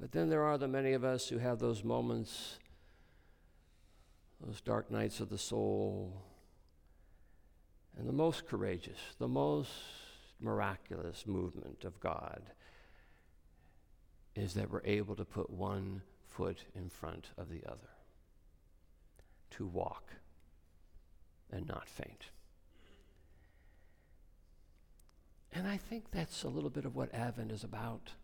But 0.03 0.11
then 0.11 0.29
there 0.31 0.43
are 0.43 0.59
the 0.59 0.67
many 0.67 0.95
of 0.95 1.05
us 1.05 1.29
who 1.29 1.39
have 1.39 1.61
those 1.61 1.85
moments, 1.85 2.59
those 4.45 4.61
dark 4.61 4.91
nights 4.91 5.21
of 5.21 5.29
the 5.29 5.39
soul. 5.39 6.25
And 7.97 8.09
the 8.09 8.13
most 8.13 8.49
courageous, 8.49 8.99
the 9.21 9.29
most 9.29 9.71
miraculous 10.41 11.25
movement 11.25 11.85
of 11.85 12.01
God 12.01 12.43
is 14.35 14.55
that 14.55 14.73
we're 14.73 14.83
able 14.85 15.15
to 15.15 15.25
put 15.25 15.49
one 15.49 16.03
foot 16.27 16.65
in 16.75 16.89
front 16.89 17.29
of 17.39 17.49
the 17.49 17.63
other, 17.65 17.93
to 19.51 19.67
walk 19.67 20.15
and 21.53 21.65
not 21.69 21.89
faint. 21.89 22.31
And 25.53 25.69
I 25.69 25.77
think 25.77 26.11
that's 26.11 26.43
a 26.43 26.49
little 26.49 26.71
bit 26.71 26.87
of 26.87 26.97
what 26.97 27.15
Advent 27.15 27.53
is 27.53 27.63
about 27.63 28.15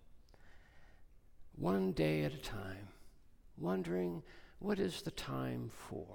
one 1.59 1.93
day 1.93 2.23
at 2.23 2.33
a 2.33 2.39
time, 2.39 2.89
wondering 3.57 4.23
what 4.61 4.79
is 4.79 5.03
the 5.03 5.11
time 5.11 5.71
for? 5.89 6.07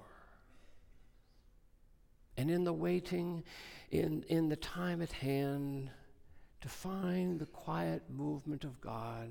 And 2.36 2.50
in 2.50 2.64
the 2.64 2.72
waiting, 2.72 3.44
in, 3.90 4.24
in 4.28 4.48
the 4.48 4.56
time 4.56 5.02
at 5.02 5.12
hand, 5.12 5.90
to 6.60 6.68
find 6.68 7.38
the 7.38 7.46
quiet 7.46 8.02
movement 8.08 8.64
of 8.64 8.80
God. 8.80 9.30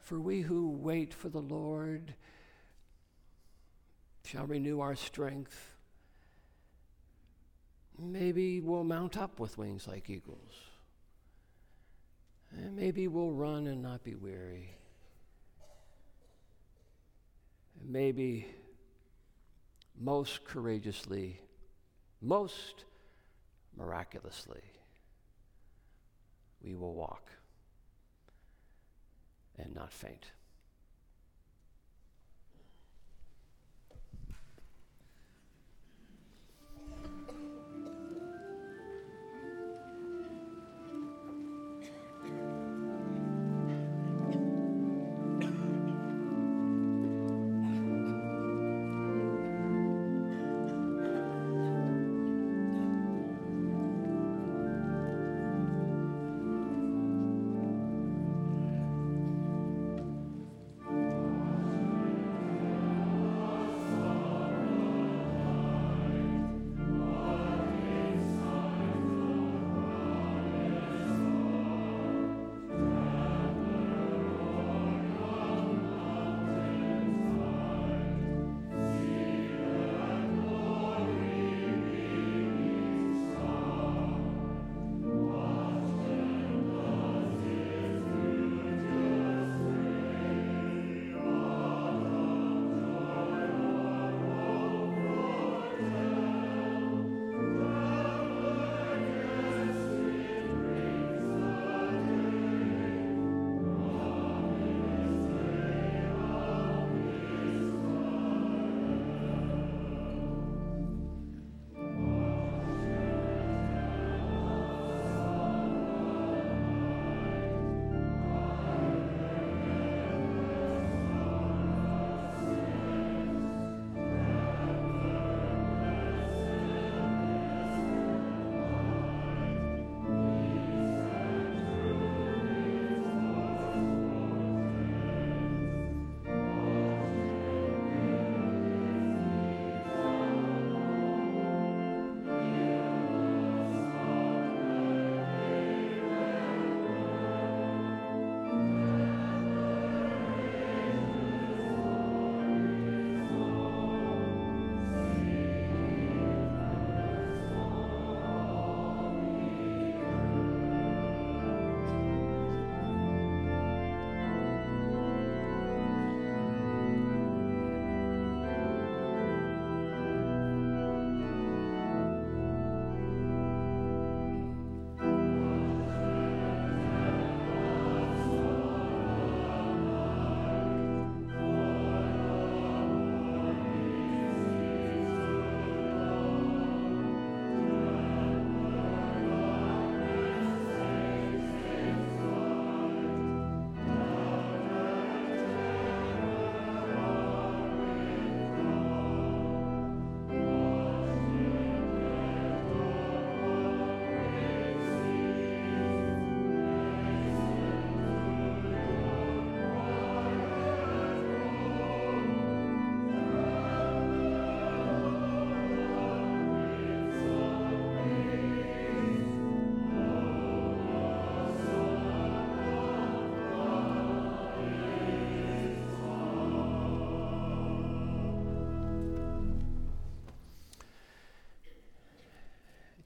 For 0.00 0.18
we 0.18 0.40
who 0.40 0.70
wait 0.70 1.14
for 1.14 1.28
the 1.28 1.42
Lord 1.42 2.14
shall 4.24 4.46
renew 4.46 4.80
our 4.80 4.96
strength. 4.96 5.76
Maybe 7.98 8.60
we'll 8.60 8.82
mount 8.82 9.16
up 9.16 9.38
with 9.38 9.58
wings 9.58 9.86
like 9.86 10.08
eagles. 10.08 10.71
And 12.56 12.76
maybe 12.76 13.08
we'll 13.08 13.32
run 13.32 13.66
and 13.66 13.82
not 13.82 14.04
be 14.04 14.14
weary. 14.14 14.76
And 17.80 17.90
maybe 17.90 18.46
most 19.98 20.44
courageously, 20.44 21.40
most 22.20 22.84
miraculously, 23.76 24.62
we 26.62 26.74
will 26.74 26.94
walk 26.94 27.30
and 29.58 29.74
not 29.74 29.92
faint. 29.92 30.26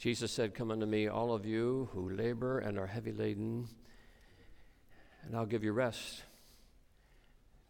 Jesus 0.07 0.31
said, 0.31 0.55
Come 0.55 0.71
unto 0.71 0.87
me, 0.87 1.09
all 1.09 1.33
of 1.33 1.45
you 1.45 1.89
who 1.93 2.11
labor 2.11 2.61
and 2.61 2.79
are 2.79 2.87
heavy 2.87 3.11
laden, 3.11 3.67
and 5.25 5.35
I'll 5.35 5.47
give 5.47 5.65
you 5.65 5.73
rest. 5.73 6.23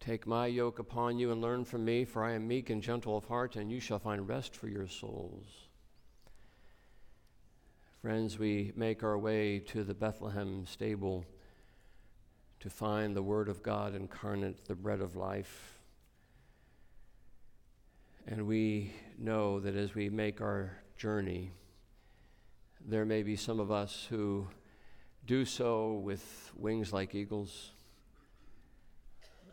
Take 0.00 0.26
my 0.26 0.46
yoke 0.46 0.78
upon 0.78 1.18
you 1.18 1.32
and 1.32 1.40
learn 1.40 1.64
from 1.64 1.86
me, 1.86 2.04
for 2.04 2.22
I 2.22 2.32
am 2.32 2.46
meek 2.46 2.68
and 2.68 2.82
gentle 2.82 3.16
of 3.16 3.24
heart, 3.24 3.56
and 3.56 3.72
you 3.72 3.80
shall 3.80 3.98
find 3.98 4.28
rest 4.28 4.54
for 4.54 4.68
your 4.68 4.86
souls. 4.86 5.46
Friends, 8.02 8.38
we 8.38 8.70
make 8.76 9.02
our 9.02 9.16
way 9.16 9.58
to 9.68 9.82
the 9.82 9.94
Bethlehem 9.94 10.66
stable 10.66 11.24
to 12.60 12.68
find 12.68 13.16
the 13.16 13.22
Word 13.22 13.48
of 13.48 13.62
God 13.62 13.94
incarnate, 13.94 14.66
the 14.66 14.74
bread 14.74 15.00
of 15.00 15.16
life. 15.16 15.78
And 18.26 18.46
we 18.46 18.92
know 19.16 19.58
that 19.58 19.74
as 19.74 19.94
we 19.94 20.10
make 20.10 20.42
our 20.42 20.76
journey, 20.98 21.52
there 22.88 23.04
may 23.04 23.24
be 23.24 23.34
some 23.34 23.58
of 23.58 23.72
us 23.72 24.06
who 24.08 24.46
do 25.26 25.44
so 25.44 25.94
with 25.94 26.52
wings 26.56 26.92
like 26.92 27.16
eagles. 27.16 27.72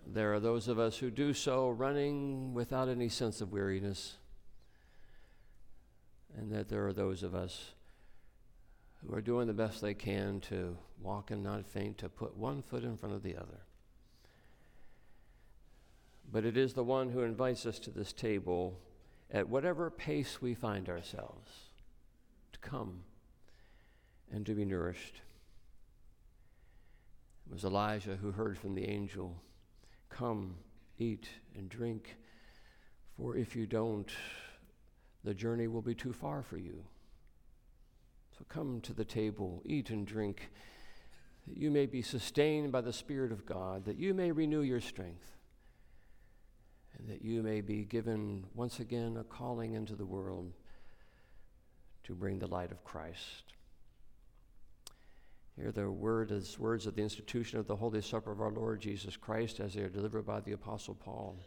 There 0.05 0.33
are 0.35 0.39
those 0.39 0.67
of 0.67 0.77
us 0.77 0.97
who 0.97 1.09
do 1.09 1.33
so 1.33 1.69
running 1.69 2.53
without 2.53 2.89
any 2.89 3.09
sense 3.09 3.41
of 3.41 3.51
weariness. 3.51 4.17
And 6.37 6.51
that 6.51 6.69
there 6.69 6.85
are 6.85 6.93
those 6.93 7.23
of 7.23 7.33
us 7.33 7.71
who 9.01 9.15
are 9.15 9.21
doing 9.21 9.47
the 9.47 9.53
best 9.53 9.81
they 9.81 9.95
can 9.95 10.39
to 10.41 10.77
walk 11.01 11.31
and 11.31 11.43
not 11.43 11.65
faint, 11.65 11.97
to 11.99 12.09
put 12.09 12.37
one 12.37 12.61
foot 12.61 12.83
in 12.83 12.97
front 12.97 13.15
of 13.15 13.23
the 13.23 13.35
other. 13.35 13.61
But 16.31 16.45
it 16.45 16.55
is 16.55 16.73
the 16.73 16.83
one 16.83 17.09
who 17.09 17.21
invites 17.21 17.65
us 17.65 17.79
to 17.79 17.89
this 17.89 18.13
table 18.13 18.79
at 19.31 19.49
whatever 19.49 19.89
pace 19.89 20.39
we 20.39 20.53
find 20.53 20.87
ourselves 20.87 21.49
to 22.51 22.59
come 22.59 23.01
and 24.33 24.45
to 24.47 24.53
be 24.53 24.65
nourished. 24.65 25.21
It 27.47 27.53
was 27.53 27.63
Elijah 27.63 28.15
who 28.15 28.31
heard 28.31 28.57
from 28.57 28.73
the 28.73 28.85
angel, 28.85 29.41
Come, 30.09 30.55
eat 30.97 31.29
and 31.55 31.69
drink, 31.69 32.17
for 33.15 33.37
if 33.37 33.55
you 33.55 33.67
don't, 33.67 34.11
the 35.23 35.33
journey 35.33 35.67
will 35.67 35.81
be 35.81 35.95
too 35.95 36.13
far 36.13 36.41
for 36.41 36.57
you. 36.57 36.83
So 38.37 38.45
come 38.49 38.81
to 38.81 38.93
the 38.93 39.05
table, 39.05 39.61
eat 39.65 39.91
and 39.91 40.05
drink, 40.05 40.49
that 41.47 41.57
you 41.57 41.69
may 41.69 41.85
be 41.85 42.01
sustained 42.01 42.71
by 42.71 42.81
the 42.81 42.93
Spirit 42.93 43.31
of 43.31 43.45
God, 43.45 43.85
that 43.85 43.97
you 43.97 44.13
may 44.13 44.31
renew 44.31 44.61
your 44.61 44.81
strength, 44.81 45.37
and 46.97 47.07
that 47.07 47.23
you 47.23 47.43
may 47.43 47.61
be 47.61 47.83
given 47.83 48.45
once 48.55 48.79
again 48.79 49.17
a 49.17 49.23
calling 49.23 49.73
into 49.73 49.95
the 49.95 50.05
world 50.05 50.53
to 52.03 52.15
bring 52.15 52.39
the 52.39 52.47
light 52.47 52.71
of 52.71 52.83
Christ. 52.83 53.53
Hear 55.55 55.71
the 55.71 55.89
word 55.89 56.31
as 56.31 56.57
words 56.57 56.87
of 56.87 56.95
the 56.95 57.03
institution 57.03 57.59
of 57.59 57.67
the 57.67 57.75
Holy 57.75 58.01
Supper 58.01 58.31
of 58.31 58.41
our 58.41 58.51
Lord 58.51 58.81
Jesus 58.81 59.15
Christ 59.15 59.59
as 59.59 59.73
they 59.73 59.81
are 59.81 59.89
delivered 59.89 60.25
by 60.25 60.39
the 60.39 60.53
Apostle 60.53 60.95
Paul. 60.95 61.37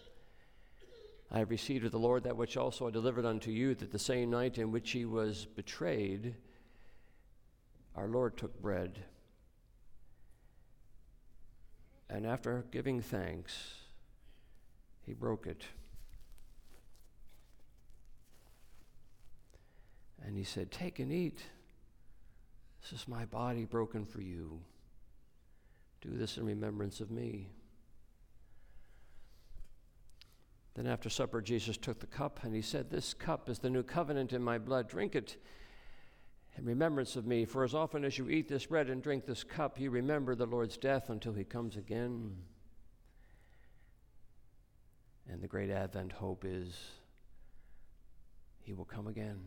I 1.30 1.38
have 1.40 1.50
received 1.50 1.84
of 1.84 1.90
the 1.90 1.98
Lord 1.98 2.22
that 2.22 2.36
which 2.36 2.56
also 2.56 2.86
I 2.86 2.92
delivered 2.92 3.24
unto 3.24 3.50
you, 3.50 3.74
that 3.74 3.90
the 3.90 3.98
same 3.98 4.30
night 4.30 4.58
in 4.58 4.70
which 4.70 4.92
he 4.92 5.04
was 5.04 5.44
betrayed, 5.44 6.36
our 7.96 8.06
Lord 8.06 8.36
took 8.36 8.60
bread. 8.62 9.00
And 12.08 12.24
after 12.24 12.64
giving 12.70 13.00
thanks, 13.00 13.74
he 15.04 15.14
broke 15.14 15.48
it. 15.48 15.64
And 20.24 20.36
he 20.36 20.44
said, 20.44 20.70
Take 20.70 21.00
and 21.00 21.12
eat. 21.12 21.42
This 22.90 23.00
is 23.00 23.08
my 23.08 23.24
body 23.24 23.64
broken 23.64 24.04
for 24.04 24.20
you. 24.20 24.60
Do 26.00 26.10
this 26.12 26.36
in 26.36 26.46
remembrance 26.46 27.00
of 27.00 27.10
me. 27.10 27.50
Then 30.74 30.86
after 30.86 31.10
supper, 31.10 31.40
Jesus 31.40 31.76
took 31.76 31.98
the 31.98 32.06
cup 32.06 32.40
and 32.44 32.54
he 32.54 32.62
said, 32.62 32.88
This 32.88 33.12
cup 33.12 33.48
is 33.48 33.58
the 33.58 33.70
new 33.70 33.82
covenant 33.82 34.32
in 34.32 34.40
my 34.40 34.58
blood. 34.58 34.88
Drink 34.88 35.16
it 35.16 35.36
in 36.56 36.64
remembrance 36.64 37.16
of 37.16 37.26
me. 37.26 37.44
For 37.44 37.64
as 37.64 37.74
often 37.74 38.04
as 38.04 38.18
you 38.18 38.28
eat 38.28 38.46
this 38.46 38.66
bread 38.66 38.88
and 38.88 39.02
drink 39.02 39.26
this 39.26 39.42
cup, 39.42 39.80
you 39.80 39.90
remember 39.90 40.36
the 40.36 40.46
Lord's 40.46 40.76
death 40.76 41.10
until 41.10 41.32
he 41.32 41.44
comes 41.44 41.76
again. 41.76 42.36
And 45.28 45.42
the 45.42 45.48
great 45.48 45.70
Advent 45.70 46.12
hope 46.12 46.44
is 46.46 46.78
he 48.62 48.74
will 48.74 48.84
come 48.84 49.08
again. 49.08 49.40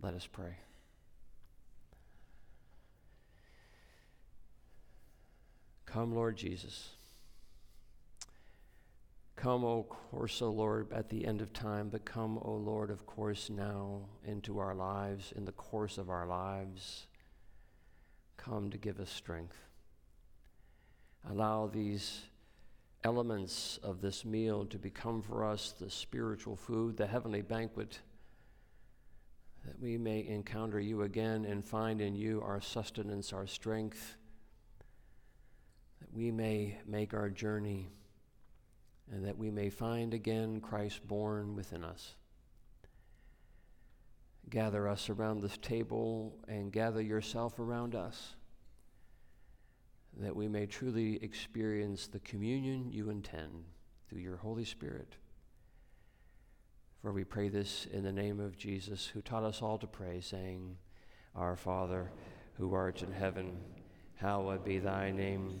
Let 0.00 0.14
us 0.14 0.28
pray. 0.30 0.58
Come, 5.90 6.14
Lord 6.14 6.36
Jesus. 6.36 6.90
Come, 9.36 9.64
O 9.64 9.84
course, 9.84 10.42
O 10.42 10.50
Lord, 10.50 10.92
at 10.92 11.08
the 11.08 11.24
end 11.24 11.40
of 11.40 11.54
time, 11.54 11.88
but 11.88 12.04
come, 12.04 12.38
O 12.42 12.52
Lord, 12.52 12.90
of 12.90 13.06
course, 13.06 13.48
now 13.48 14.00
into 14.26 14.58
our 14.58 14.74
lives, 14.74 15.32
in 15.34 15.46
the 15.46 15.52
course 15.52 15.96
of 15.96 16.10
our 16.10 16.26
lives. 16.26 17.06
Come 18.36 18.68
to 18.68 18.76
give 18.76 19.00
us 19.00 19.08
strength. 19.08 19.56
Allow 21.30 21.68
these 21.68 22.20
elements 23.02 23.78
of 23.82 24.02
this 24.02 24.26
meal 24.26 24.66
to 24.66 24.76
become 24.76 25.22
for 25.22 25.42
us 25.42 25.72
the 25.72 25.88
spiritual 25.88 26.56
food, 26.56 26.98
the 26.98 27.06
heavenly 27.06 27.40
banquet, 27.40 28.00
that 29.64 29.80
we 29.80 29.96
may 29.96 30.26
encounter 30.26 30.80
you 30.80 31.00
again 31.02 31.46
and 31.46 31.64
find 31.64 32.02
in 32.02 32.14
you 32.14 32.42
our 32.44 32.60
sustenance, 32.60 33.32
our 33.32 33.46
strength 33.46 34.17
we 36.18 36.32
may 36.32 36.76
make 36.84 37.14
our 37.14 37.30
journey 37.30 37.88
and 39.12 39.24
that 39.24 39.38
we 39.38 39.52
may 39.52 39.70
find 39.70 40.12
again 40.12 40.60
Christ 40.60 41.06
born 41.06 41.54
within 41.54 41.84
us. 41.84 42.16
Gather 44.50 44.88
us 44.88 45.08
around 45.08 45.42
this 45.42 45.56
table 45.58 46.34
and 46.48 46.72
gather 46.72 47.00
yourself 47.00 47.60
around 47.60 47.94
us, 47.94 48.34
that 50.18 50.34
we 50.34 50.48
may 50.48 50.66
truly 50.66 51.22
experience 51.22 52.08
the 52.08 52.18
communion 52.20 52.90
you 52.90 53.10
intend 53.10 53.62
through 54.08 54.20
your 54.20 54.38
Holy 54.38 54.64
Spirit. 54.64 55.14
For 57.00 57.12
we 57.12 57.22
pray 57.22 57.48
this 57.48 57.86
in 57.92 58.02
the 58.02 58.12
name 58.12 58.40
of 58.40 58.58
Jesus, 58.58 59.06
who 59.06 59.22
taught 59.22 59.44
us 59.44 59.62
all 59.62 59.78
to 59.78 59.86
pray, 59.86 60.20
saying, 60.20 60.78
Our 61.36 61.54
Father, 61.54 62.10
who 62.54 62.74
art 62.74 63.04
in 63.04 63.12
heaven, 63.12 63.56
hallowed 64.16 64.64
be 64.64 64.80
thy 64.80 65.12
name. 65.12 65.60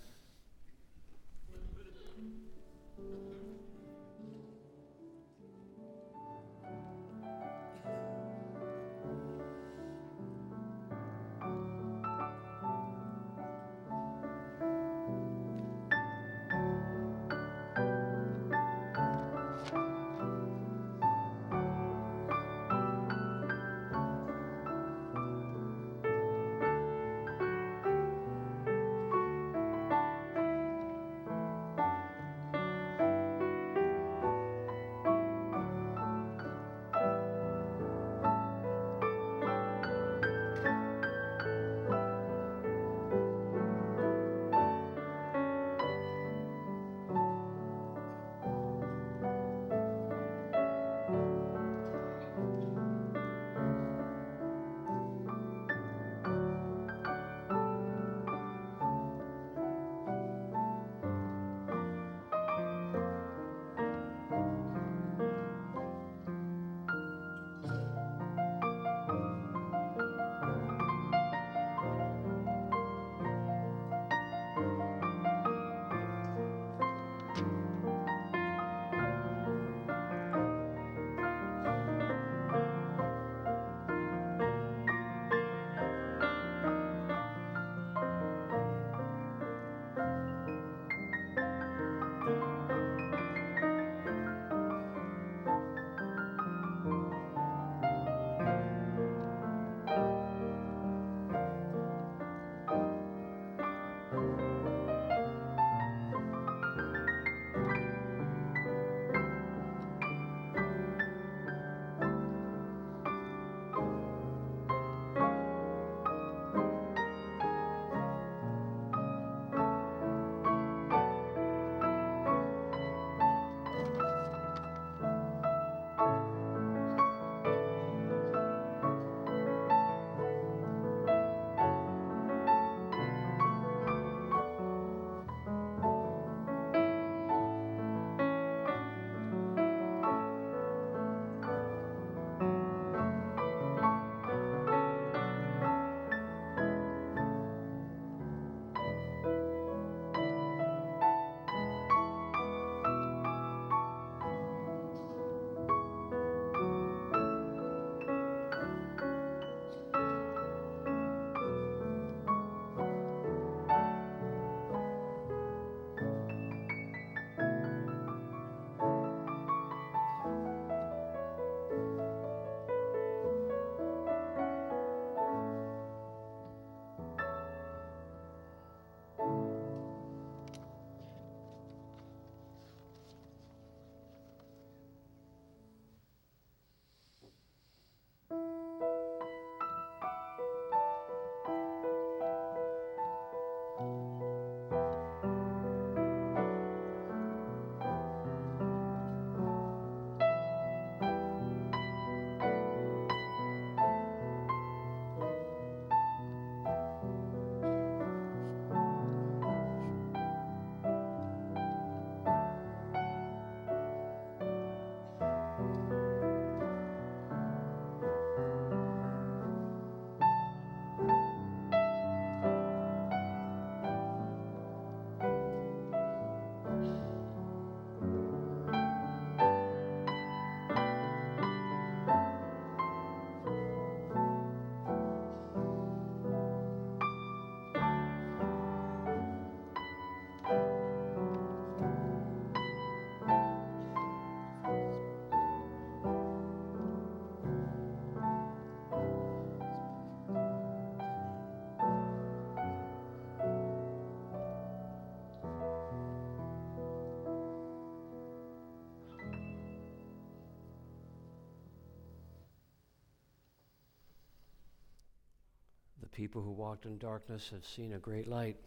People 266.11 266.41
who 266.41 266.51
walked 266.51 266.85
in 266.85 266.97
darkness 266.97 267.49
have 267.51 267.65
seen 267.65 267.93
a 267.93 267.99
great 267.99 268.27
light. 268.27 268.57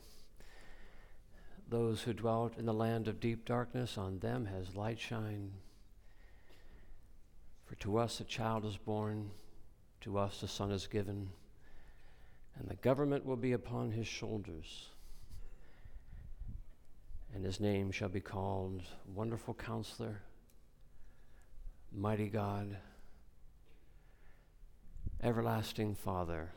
Those 1.69 2.03
who 2.03 2.13
dwelt 2.13 2.59
in 2.59 2.67
the 2.67 2.75
land 2.75 3.09
of 3.09 3.21
deep 3.21 3.45
darkness, 3.45 3.97
on 3.97 4.19
them 4.19 4.47
has 4.47 4.77
light 4.77 5.01
shined. 5.01 5.53
For 7.65 7.75
to 7.77 7.97
us 7.99 8.21
a 8.21 8.25
child 8.25 8.65
is 8.65 8.77
born, 8.77 9.31
to 10.03 10.19
us 10.19 10.43
a 10.43 10.49
son 10.49 10.71
is 10.71 10.87
given, 10.87 11.31
and 12.59 12.69
the 12.69 12.77
government 12.77 13.25
will 13.25 13.37
be 13.37 13.53
upon 13.53 13.91
his 13.91 14.07
shoulders. 14.07 14.89
And 17.35 17.45
his 17.45 17.59
name 17.59 17.91
shall 17.91 18.11
be 18.11 18.21
called 18.21 18.83
Wonderful 19.13 19.55
Counselor, 19.55 20.23
Mighty 21.93 22.29
God, 22.29 22.77
Everlasting 25.23 25.95
Father, 25.95 26.53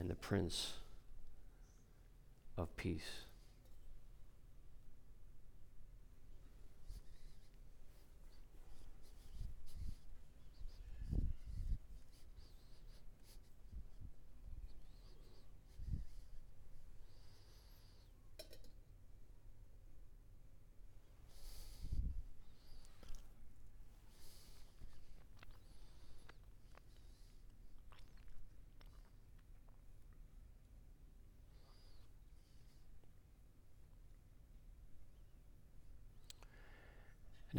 and 0.00 0.08
the 0.08 0.14
Prince 0.14 0.72
of 2.56 2.74
Peace. 2.78 3.26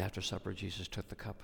And 0.01 0.07
after 0.07 0.21
supper, 0.23 0.51
Jesus 0.51 0.87
took 0.87 1.07
the 1.09 1.15
cup. 1.15 1.43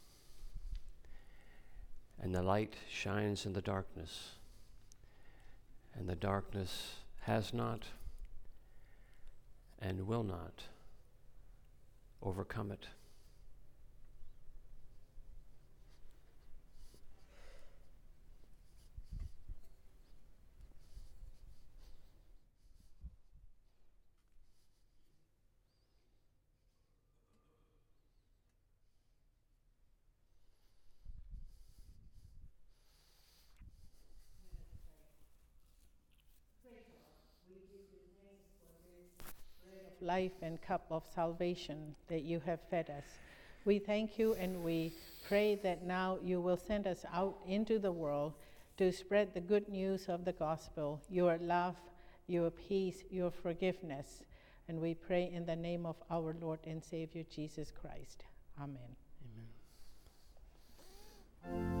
And 2.21 2.35
the 2.35 2.43
light 2.43 2.75
shines 2.87 3.47
in 3.47 3.53
the 3.53 3.61
darkness, 3.61 4.35
and 5.95 6.07
the 6.07 6.15
darkness 6.15 6.97
has 7.21 7.51
not 7.51 7.85
and 9.79 10.05
will 10.05 10.23
not 10.23 10.63
overcome 12.21 12.71
it. 12.71 12.85
Life 40.11 40.37
and 40.41 40.61
cup 40.61 40.85
of 40.91 41.03
salvation 41.15 41.95
that 42.09 42.23
you 42.23 42.41
have 42.45 42.59
fed 42.69 42.89
us. 42.89 43.05
We 43.63 43.79
thank 43.79 44.19
you 44.19 44.33
and 44.33 44.61
we 44.61 44.91
pray 45.25 45.55
that 45.63 45.85
now 45.85 46.17
you 46.21 46.41
will 46.41 46.57
send 46.57 46.85
us 46.85 47.05
out 47.13 47.37
into 47.47 47.79
the 47.79 47.93
world 47.93 48.33
to 48.77 48.91
spread 48.91 49.33
the 49.33 49.39
good 49.39 49.69
news 49.69 50.09
of 50.09 50.25
the 50.25 50.33
gospel, 50.33 50.99
your 51.09 51.37
love, 51.37 51.77
your 52.27 52.49
peace, 52.51 53.05
your 53.09 53.31
forgiveness. 53.31 54.23
And 54.67 54.81
we 54.81 54.95
pray 54.95 55.31
in 55.33 55.45
the 55.45 55.55
name 55.55 55.85
of 55.85 55.95
our 56.09 56.35
Lord 56.41 56.59
and 56.65 56.83
Savior 56.83 57.23
Jesus 57.33 57.71
Christ. 57.71 58.25
Amen. 58.59 58.91
Amen. 61.45 61.80